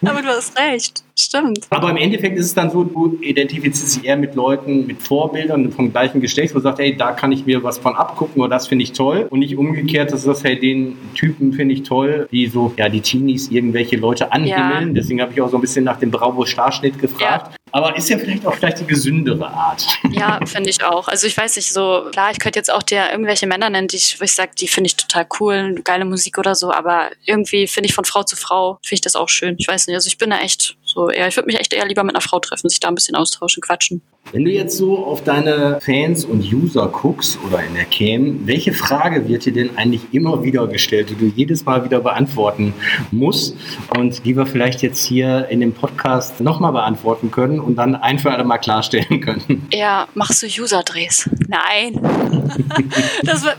[0.05, 1.03] Aber du hast recht.
[1.17, 1.65] Stimmt.
[1.69, 5.71] Aber im Endeffekt ist es dann so, du identifizierst dich eher mit Leuten, mit Vorbildern
[5.71, 8.49] vom gleichen Geschlecht, wo du sagst, hey, da kann ich mir was von abgucken oder
[8.49, 9.27] das finde ich toll.
[9.29, 12.89] Und nicht umgekehrt, dass du sagst, hey, den Typen finde ich toll, die so, ja,
[12.89, 14.93] die Teenies irgendwelche Leute anhimmeln.
[14.93, 17.55] Deswegen habe ich auch so ein bisschen nach dem Bravo-Starschnitt gefragt.
[17.71, 19.85] Aber ist ja vielleicht auch vielleicht die gesündere Art.
[20.11, 21.09] Ja, finde ich auch.
[21.09, 23.97] Also ich weiß nicht, so klar, ich könnte jetzt auch dir irgendwelche Männer nennen, die
[23.97, 27.67] ich, wo ich sage, die finde ich total cool, geile Musik oder so, aber irgendwie
[27.67, 29.55] finde ich von Frau zu Frau, finde ich das auch schön.
[29.57, 32.03] Ich weiß also ich bin da echt so eher, ich würde mich echt eher lieber
[32.03, 34.01] mit einer Frau treffen, sich da ein bisschen austauschen, quatschen.
[34.31, 38.73] Wenn du jetzt so auf deine Fans und User guckst oder in der Cam, welche
[38.73, 42.73] Frage wird dir denn eigentlich immer wieder gestellt, die du jedes Mal wieder beantworten
[43.11, 43.55] musst
[43.95, 48.19] und die wir vielleicht jetzt hier in dem Podcast nochmal beantworten können und dann ein
[48.19, 49.67] für alle Mal klarstellen können?
[49.71, 51.29] Ja, machst du User-Drehs?
[51.47, 51.99] Nein.
[53.23, 53.57] das wird,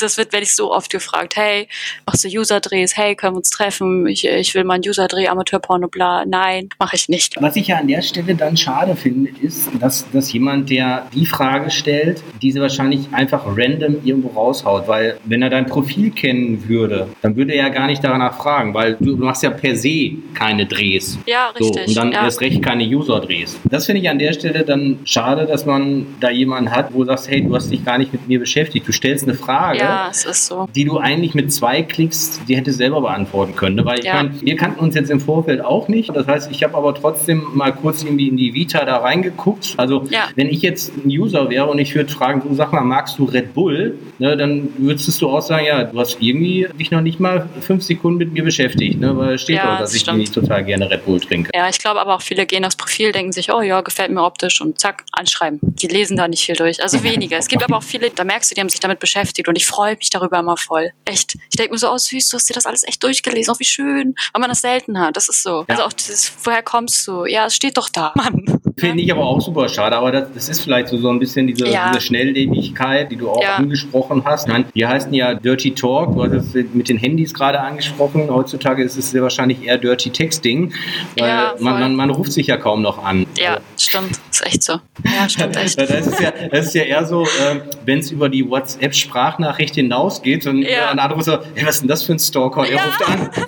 [0.00, 1.36] das wird, werde ich so oft gefragt.
[1.36, 1.68] Hey,
[2.06, 2.96] machst du User-Drehs?
[2.96, 4.06] Hey, können wir uns treffen?
[4.06, 6.24] Ich, ich will mal einen User-Dreh, Amateurporno, bla.
[6.26, 7.40] Nein, mache ich nicht.
[7.40, 11.26] Was ich ja an der Stelle dann schade finde, ist, dass, dass jemand, der die
[11.26, 14.88] Frage stellt, diese wahrscheinlich einfach random irgendwo raushaut.
[14.88, 18.74] Weil wenn er dein Profil kennen würde, dann würde er ja gar nicht danach fragen,
[18.74, 21.18] weil du machst ja per se keine Drehs.
[21.26, 21.88] Ja, So, richtig.
[21.88, 22.24] und dann ja.
[22.24, 23.58] erst recht keine User-Drehs.
[23.70, 27.06] Das finde ich an der Stelle dann schade, dass man da jemanden hat, wo du
[27.06, 28.86] sagst, hey, du hast dich gar nicht mit mir beschäftigt.
[28.88, 30.68] Du stellst eine Frage, ja, es ist so.
[30.74, 33.76] die du eigentlich mit zwei Klicks, die hättest selber beantworten können.
[33.76, 33.84] ne?
[33.84, 34.14] Weil ich Ja.
[34.14, 36.14] meine, wir kannten uns jetzt im Vorfeld auch nicht.
[36.14, 39.74] Das heißt, ich habe aber trotzdem mal kurz irgendwie in die Vita da reingeguckt.
[39.76, 40.28] Also Ja.
[40.36, 43.24] wenn ich jetzt ein User wäre und ich würde fragen, du sag mal, magst du
[43.24, 43.98] Red Bull?
[44.18, 47.82] Ne, dann würdest du auch sagen, ja, du hast irgendwie dich noch nicht mal fünf
[47.82, 49.16] Sekunden mit mir beschäftigt, ne?
[49.16, 51.50] weil es steht Ja, doch, dass das ich irgendwie total gerne Red Bull trinke.
[51.54, 54.22] Ja, ich glaube aber auch viele gehen aufs Profil, denken sich, oh ja, gefällt mir
[54.22, 55.58] optisch und zack, anschreiben.
[55.62, 56.82] Die lesen da nicht viel durch.
[56.82, 57.38] Also weniger.
[57.38, 59.66] Es gibt aber auch viele, da merkst du, die haben sich damit beschäftigt und ich
[59.66, 60.90] freue mich darüber immer voll.
[61.04, 61.36] Echt.
[61.50, 63.54] Ich denke mir so, oh süß, du hast dir das alles echt durchgelesen.
[63.54, 64.14] Oh, wie schön.
[64.32, 65.16] Weil man das selten hat.
[65.16, 65.60] Das ist so.
[65.60, 65.64] Ja.
[65.68, 67.24] Also auch dieses, woher kommst du?
[67.24, 68.12] Ja, es steht doch da.
[68.14, 68.60] Mann.
[68.78, 71.46] Finde ich aber auch super schade, aber das, das ist vielleicht so, so ein bisschen
[71.46, 71.90] diese, Ja.
[71.90, 73.56] diese Schnelllebigkeit, die du auch Ja.
[73.56, 74.48] angesprochen hast.
[74.48, 78.28] Nein, die heißen ja Dirty Talk, du hast es mit den Handys gerade angesprochen.
[78.30, 80.72] Heutzutage ist es sehr wahrscheinlich eher Dirty Texting,
[81.18, 83.26] weil Ja, man, man, man ruft sich ja kaum noch an.
[83.36, 84.20] Ja, stimmt.
[84.32, 84.80] Ist echt so.
[85.04, 85.78] Ja, stimmt echt.
[85.78, 90.46] Das ist ja, das ist ja eher so, äh, wenn es über die WhatsApp-Sprachnachricht hinausgeht
[90.46, 90.90] und Ja.
[90.90, 92.62] ein anderer so, hey, was ist denn das für ein Stalker?
[92.62, 92.84] Der Ja.
[92.84, 93.30] ruft an.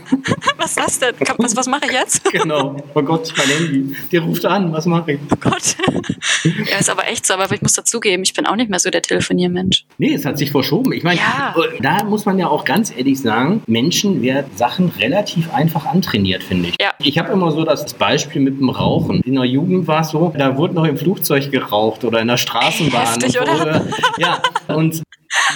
[0.57, 1.15] Was ist das denn?
[1.39, 2.23] Was, was mache ich jetzt?
[2.33, 2.77] Genau.
[2.95, 3.95] Oh Gott, mein Handy.
[4.13, 5.19] Der ruft an, was mache ich?
[5.33, 5.77] Oh Gott.
[6.71, 7.35] Ja, ist aber echt so.
[7.35, 9.85] Aber ich muss dazugeben, ich bin auch nicht mehr so der Telefoniermensch.
[9.99, 10.93] Nee, es hat sich verschoben.
[10.93, 11.55] Ich meine, Ja.
[11.81, 16.69] da muss man ja auch ganz ehrlich sagen, Menschen werden Sachen relativ einfach antrainiert, finde
[16.71, 16.77] ich.
[16.81, 16.93] Ja.
[16.99, 19.21] Ich habe immer so das Beispiel mit dem Rauchen.
[19.23, 22.37] In der Jugend war es so, da wurde noch im Flugzeug geraucht oder in der
[22.37, 23.07] Straßenbahn.
[23.07, 23.87] Heftig, und, oder?
[24.19, 25.03] Ja, und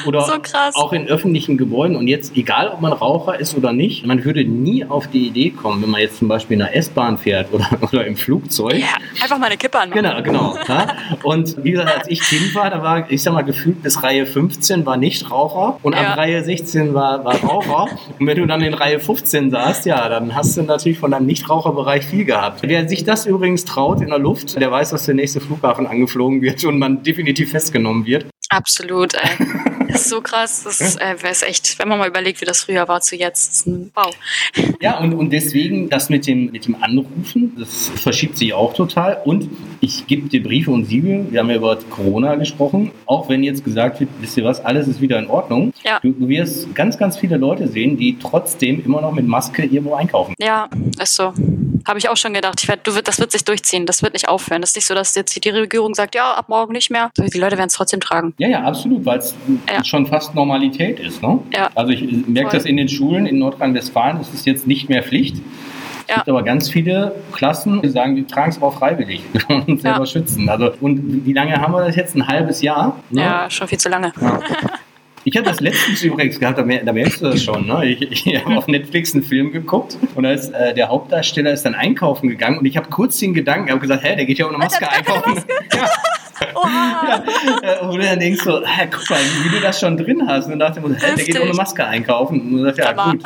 [0.06, 0.74] oder So krass.
[0.74, 1.96] auch in öffentlichen Gebäuden.
[1.96, 5.50] Und jetzt, egal ob man Raucher ist oder nicht, man würde nie auf die Idee
[5.50, 8.86] kommen, wenn man jetzt zum Beispiel in der S-Bahn fährt oder, oder im Flugzeug, Ja,
[9.22, 10.02] einfach mal eine Kippe anmachen.
[10.02, 10.56] Genau, genau.
[10.68, 10.86] Ja?
[11.22, 14.26] Und wie gesagt, als ich Kind war, da war, ich sag mal, gefühlt bis Reihe
[14.26, 16.00] 15 war Nichtraucher und Ja.
[16.12, 17.88] ab Reihe 16 war, war Raucher.
[18.18, 21.26] Und wenn du dann in Reihe 15 saßt, ja, dann hast du natürlich von deinem
[21.26, 22.60] Nichtraucherbereich viel gehabt.
[22.62, 26.42] Wer sich das übrigens traut in der Luft, der weiß, dass der nächste Flughafen angeflogen
[26.42, 28.26] wird und man definitiv festgenommen wird.
[28.50, 29.46] Absolut, ey.
[29.88, 30.62] Das ist so krass.
[30.64, 33.52] Das ist, äh, ist echt, wenn man mal überlegt, wie das früher war zu jetzt.
[33.52, 34.14] Ist ein, wow.
[34.80, 39.20] Ja, und, und deswegen das mit dem, mit dem Anrufen, das verschiebt sich auch total.
[39.24, 39.48] Und
[39.80, 43.64] ich gebe dir Briefe und Siegel, wir haben ja über Corona gesprochen, auch wenn jetzt
[43.64, 45.72] gesagt wird, wisst ihr was, alles ist wieder in Ordnung.
[45.84, 46.00] Ja.
[46.00, 49.94] Du, du wirst ganz, ganz viele Leute sehen, die trotzdem immer noch mit Maske irgendwo
[49.94, 50.34] einkaufen.
[50.38, 50.68] Ja,
[51.00, 51.34] ist so.
[51.86, 52.60] Habe ich auch schon gedacht.
[52.62, 53.86] Ich werd, du, das wird sich durchziehen.
[53.86, 54.60] Das wird nicht aufhören.
[54.60, 57.10] Das ist nicht so, dass jetzt die Regierung sagt, ja, ab morgen nicht mehr.
[57.16, 58.34] Die Leute werden es trotzdem tragen.
[58.38, 59.34] Ja, ja, absolut, weil es
[59.70, 59.84] Ja.
[59.84, 61.22] schon fast Normalität ist.
[61.22, 61.38] Ne?
[61.54, 61.70] Ja.
[61.74, 62.58] Also ich merke Voll.
[62.58, 65.36] das in den Schulen in Nordrhein-Westfalen, ist es jetzt nicht mehr Pflicht.
[65.36, 66.14] Es Ja.
[66.16, 69.22] gibt aber ganz viele Klassen, die sagen, wir tragen es aber freiwillig.
[69.32, 70.06] Wir wollen uns selber Ja.
[70.06, 70.48] schützen.
[70.48, 72.14] Also, und wie lange haben wir das jetzt?
[72.16, 72.96] Ein halbes Jahr?
[73.10, 73.20] ne?
[73.22, 74.12] Ja, schon viel zu lange.
[74.20, 74.40] Ja.
[75.28, 77.66] Ich habe das letztens übrigens gehabt, da, mer da merkst du das schon.
[77.66, 77.84] Ne?
[77.84, 81.66] Ich, ich habe auf Netflix einen Film geguckt und da ist, äh, der Hauptdarsteller ist
[81.66, 84.38] dann einkaufen gegangen und ich habe kurz den Gedanken, ich habe gesagt, hä, der geht
[84.38, 85.44] ja ohne Maske einkaufen.
[85.74, 85.86] Ja.
[86.54, 87.24] Ja,
[87.82, 90.46] wo du dann denkst so, ah, guck mal, wie du das schon drin hast.
[90.46, 92.40] Und dann dachte ich, der geht ohne Maske einkaufen.
[92.40, 93.22] Und du sagst, ja gut,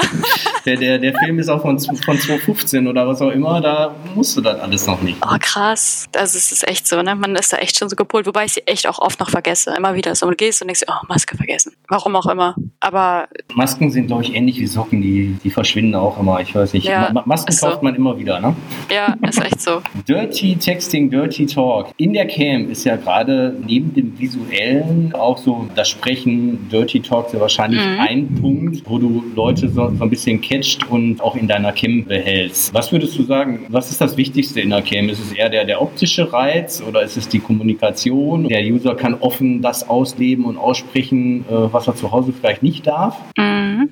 [0.66, 4.36] der, der, der Film ist auch von, von 2015 oder was auch immer, da musst
[4.36, 5.18] du das alles noch nicht.
[5.22, 6.08] Oh, krass.
[6.12, 7.14] Das ist, ist echt so, ne?
[7.14, 9.74] Man ist da echt schon so gepolt, wobei ich sie echt auch oft noch vergesse.
[9.76, 11.72] Immer wieder so, du gehst und denkst, oh, Maske vergessen.
[11.88, 12.54] Warum auch immer.
[12.80, 13.28] Aber.
[13.54, 16.40] Masken sind, glaube ich, ähnlich wie Socken, die, die verschwinden auch immer.
[16.40, 16.86] Ich weiß nicht.
[16.86, 17.82] Ja, Masken kauft so.
[17.82, 18.54] man immer wieder, ne?
[18.90, 19.82] Ja, ist echt so.
[20.08, 21.88] Dirty Texting, Dirty Talk.
[21.96, 27.26] In der Cam ist ja gerade neben dem visuellen auch so das Sprechen, Dirty Talk
[27.26, 28.00] ist ja wahrscheinlich mhm.
[28.00, 32.04] ein Punkt, wo du Leute so, so, ein bisschen catcht und auch in deiner Cam
[32.04, 32.72] behältst.
[32.74, 35.08] Was würdest du sagen, was ist das Wichtigste in der Cam?
[35.08, 38.48] Ist es eher der, der optische Reiz oder ist es die Kommunikation?
[38.48, 42.86] Der User kann offen das ausleben und aussprechen, äh, was er zu Hause vielleicht nicht
[42.86, 43.16] darf?
[43.36, 43.90] Mhm.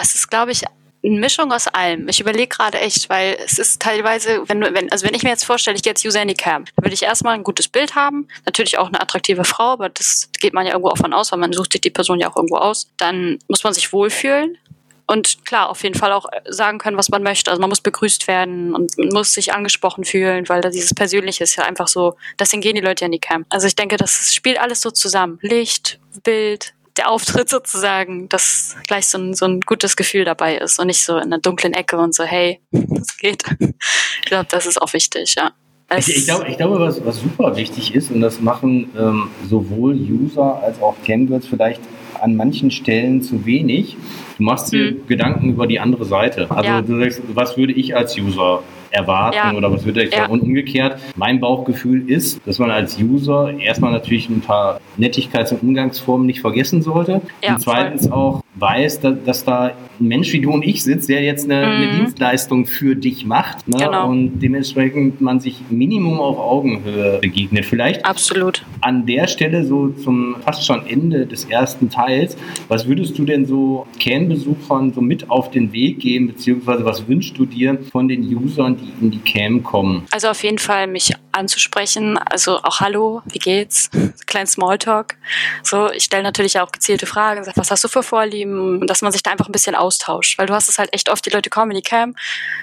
[0.00, 0.62] Es ist, glaube ich,
[1.10, 2.08] eine Mischung aus allem.
[2.08, 5.30] Ich überlege gerade echt, weil es ist teilweise, wenn du, wenn, also wenn ich mir
[5.30, 8.28] jetzt vorstelle, ich gehe jetzt User Cam, dann würde ich erstmal ein gutes Bild haben,
[8.44, 11.38] natürlich auch eine attraktive Frau, aber das geht man ja irgendwo auch von aus, weil
[11.38, 12.88] man sucht sich die Person ja auch irgendwo aus.
[12.96, 14.58] Dann muss man sich wohlfühlen
[15.06, 17.50] und klar, auf jeden Fall auch sagen können, was man möchte.
[17.50, 21.56] Also man muss begrüßt werden und muss sich angesprochen fühlen, weil da dieses Persönliche ist
[21.56, 23.46] ja einfach so, deswegen gehen die Leute ja in die Cam.
[23.48, 25.38] Also ich denke, das spielt alles so zusammen.
[25.42, 30.78] Licht, Bild, der Auftritt sozusagen, dass gleich so ein, so ein gutes Gefühl dabei ist
[30.78, 33.44] und nicht so in einer dunklen Ecke und so, hey, es geht.
[33.60, 35.52] Ich glaube, das ist auch wichtig, ja.
[35.96, 39.94] Ich, ich, glaube, ich glaube was, was super wichtig ist, und das machen ähm, sowohl
[39.94, 41.80] User als auch Camgirls vielleicht
[42.20, 43.96] an manchen Stellen zu wenig.
[44.36, 45.06] Du machst dir hm.
[45.06, 46.50] Gedanken über die andere Seite.
[46.50, 46.82] Also ja.
[46.82, 49.54] du sagst, was würde ich als User erwarten ja.
[49.54, 50.26] oder was würde ich ja.
[50.26, 55.62] Und umgekehrt, mein Bauchgefühl ist, dass man als User erstmal natürlich ein paar Nettigkeits- und
[55.62, 57.20] Umgangsformen nicht vergessen sollte.
[57.42, 58.12] Ja, und zweitens voll.
[58.12, 61.66] auch weiß, dass, dass, da ein Mensch wie du und ich sitzt, der jetzt eine,
[61.66, 61.72] mhm.
[61.72, 63.78] eine Dienstleistung für dich macht ne?
[63.78, 64.08] genau.
[64.08, 67.66] und dementsprechend man sich Minimum auf Augenhöhe begegnet.
[67.66, 68.64] Vielleicht Absolut.
[68.80, 72.36] an der Stelle so zum fast schon Ende des ersten Teils,
[72.68, 77.36] was würdest du denn so Cam-Besuchern so mit auf den Weg geben, beziehungsweise was wünschst
[77.38, 80.06] du dir von den Usern, die in die Cam kommen?
[80.12, 83.90] Also auf jeden Fall mich anzusprechen, also auch Hallo, wie geht's?
[84.26, 85.16] Kleinen Smalltalk.
[85.62, 88.86] So, ich stelle natürlich auch gezielte Fragen, was hast du für Vorlieben?
[88.86, 91.24] Dass man sich da einfach ein bisschen austauscht, weil du hast es halt echt oft,
[91.24, 92.16] die Leute kommen in die Cam,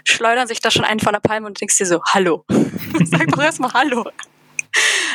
[0.04, 2.46] schleudern sich da schon einen von der Palme und denkst dir so, Hallo.
[3.06, 4.06] Sag doch erstmal Hallo.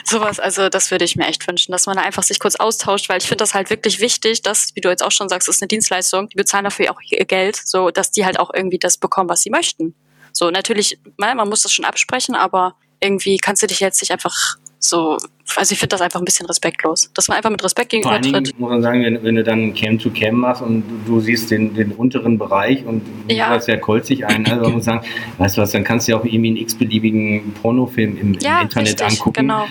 [0.04, 3.08] Sowas, also das würde ich mir echt wünschen, dass man da einfach sich kurz austauscht,
[3.08, 5.60] weil ich finde das halt wirklich wichtig, dass, wie du jetzt auch schon sagst, ist
[5.60, 8.98] eine Dienstleistung, die bezahlen dafür auch ihr Geld, so dass die halt auch irgendwie das
[8.98, 9.94] bekommen, was sie möchten.
[10.32, 14.56] So, natürlich, man muss das schon absprechen, aber irgendwie kannst du dich jetzt nicht einfach
[14.78, 15.18] so,
[15.56, 18.34] also ich finde das einfach ein bisschen respektlos, dass man einfach mit Respekt gegenüber Vor
[18.34, 21.74] allen Dingen muss man sagen, wenn, wenn du dann Cam-to-Cam machst und du, siehst den,
[21.74, 23.48] den unteren Bereich und du ja.
[23.48, 25.06] hast ja kolzig ein, also man muss sagen,
[25.38, 28.62] weißt du was, dann kannst du ja auch irgendwie einen x-beliebigen Pornofilm im, im ja,
[28.62, 29.40] Internet richtig, angucken.
[29.40, 29.66] Genau.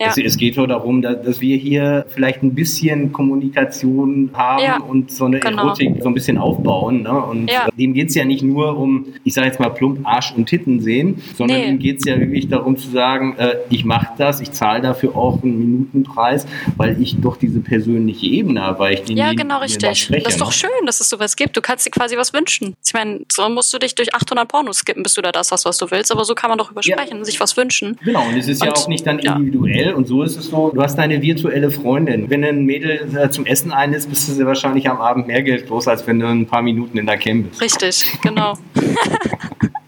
[0.00, 0.08] Ja.
[0.10, 4.78] Es, es, geht nur darum, dass, dass, wir hier vielleicht ein bisschen Kommunikation haben ja,
[4.78, 5.64] und so eine genau.
[5.64, 7.02] Erotik so ein bisschen aufbauen.
[7.02, 7.10] Ne?
[7.10, 7.68] Und ja.
[7.76, 10.80] dem geht es ja nicht nur um, ich sage jetzt mal plump Arsch und Titten
[10.80, 11.68] sehen, sondern nee.
[11.68, 15.16] ihm geht es ja wirklich darum zu sagen, äh, ich mache das, ich zahle dafür
[15.18, 16.46] auch einen Minutenpreis,
[16.76, 20.02] weil ich doch diese persönliche Ebene habe, weil ich den Ja, genau, richtig.
[20.02, 21.56] Spreche, das ist doch schön, dass es sowas gibt.
[21.56, 22.74] Du kannst dir quasi was wünschen.
[22.84, 25.64] Ich meine, so musst du dich durch 800 Pornos skippen, bis du da das hast,
[25.64, 27.98] was du willst, aber so kann man doch übersprechen, sich was wünschen.
[28.04, 30.70] Genau, und es ist und, ja auch nicht dann individuell und so ist es so,
[30.70, 32.30] du hast deine virtuelle Freundin.
[32.30, 35.42] Wenn ein Mädel äh, zum Essen ein ist, bist du sehr wahrscheinlich am Abend mehr
[35.42, 37.60] Geld los, als wenn du ein paar Minuten in der Camp bist.
[37.60, 38.54] Richtig, genau.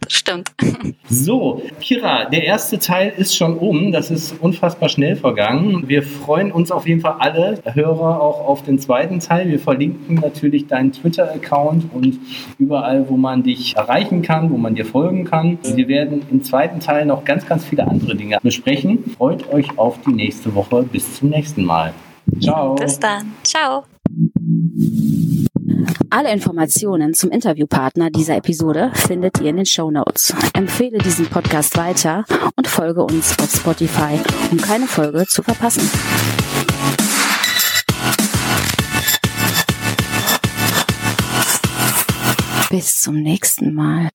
[0.00, 0.52] das stimmt.
[1.08, 3.92] So, Kira, der erste Teil ist schon um.
[3.92, 5.84] Das ist unfassbar schnell vergangen.
[5.86, 9.48] Wir freuen uns auf jeden Fall alle Hörer auch auf den zweiten Teil.
[9.48, 12.18] Wir verlinken natürlich deinen Twitter-Account und
[12.58, 15.58] überall, wo man dich erreichen kann, wo man dir folgen kann.
[15.62, 19.04] Wir werden im zweiten Teil noch ganz, ganz viele andere Dinge besprechen.
[19.16, 20.82] Freut euch auf die nächste Woche.
[20.82, 21.92] Bis zum nächsten Mal.
[22.40, 22.74] Ciao.
[22.74, 23.32] Bis dann.
[23.42, 23.84] Ciao.
[26.10, 30.34] Alle Informationen zum Interviewpartner dieser Episode findet ihr in den Show Notes.
[30.54, 32.24] Empfehle diesen Podcast weiter
[32.56, 34.18] und folge uns auf Spotify,
[34.50, 35.88] um keine Folge zu verpassen.
[42.70, 44.12] Bis zum nächsten Mal.